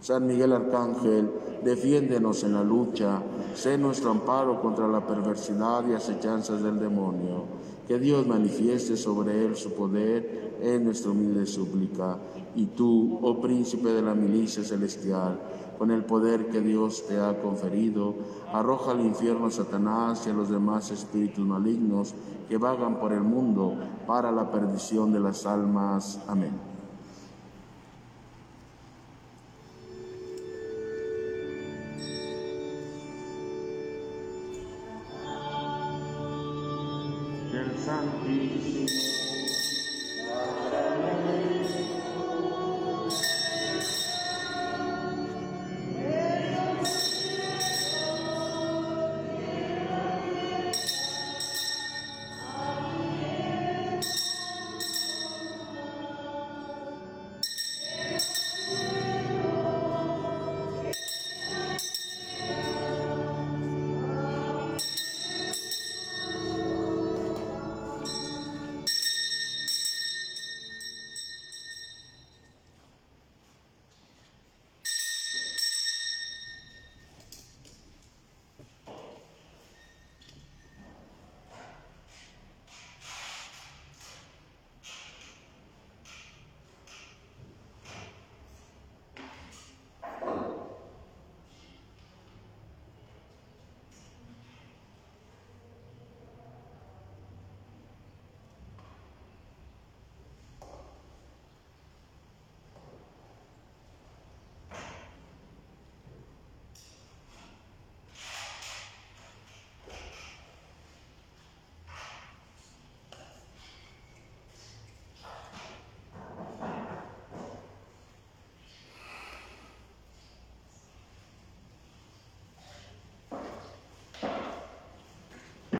San 0.00 0.26
Miguel 0.26 0.52
Arcángel, 0.52 1.30
defiéndenos 1.62 2.42
en 2.42 2.54
la 2.54 2.64
lucha, 2.64 3.22
sé 3.54 3.78
nuestro 3.78 4.10
amparo 4.10 4.60
contra 4.60 4.88
la 4.88 5.06
perversidad 5.06 5.84
y 5.86 5.92
acechanzas 5.92 6.60
del 6.62 6.80
demonio. 6.80 7.44
Que 7.86 7.98
Dios 7.98 8.26
manifieste 8.26 8.96
sobre 8.96 9.44
él 9.44 9.54
su 9.54 9.74
poder 9.74 10.51
en 10.62 10.84
nuestra 10.84 11.10
humilde 11.10 11.44
súplica 11.46 12.18
y 12.54 12.66
tú, 12.66 13.18
oh 13.22 13.40
príncipe 13.40 13.88
de 13.88 14.02
la 14.02 14.14
milicia 14.14 14.62
celestial, 14.62 15.38
con 15.78 15.90
el 15.90 16.04
poder 16.04 16.48
que 16.48 16.60
Dios 16.60 17.04
te 17.08 17.18
ha 17.18 17.40
conferido, 17.42 18.14
arroja 18.52 18.92
al 18.92 19.00
infierno 19.00 19.46
a 19.46 19.50
Satanás 19.50 20.24
y 20.26 20.30
a 20.30 20.34
los 20.34 20.48
demás 20.48 20.90
espíritus 20.90 21.44
malignos 21.44 22.14
que 22.48 22.56
vagan 22.56 23.00
por 23.00 23.12
el 23.12 23.22
mundo 23.22 23.74
para 24.06 24.30
la 24.30 24.50
perdición 24.50 25.12
de 25.12 25.20
las 25.20 25.44
almas. 25.46 26.20
Amén. 26.28 26.71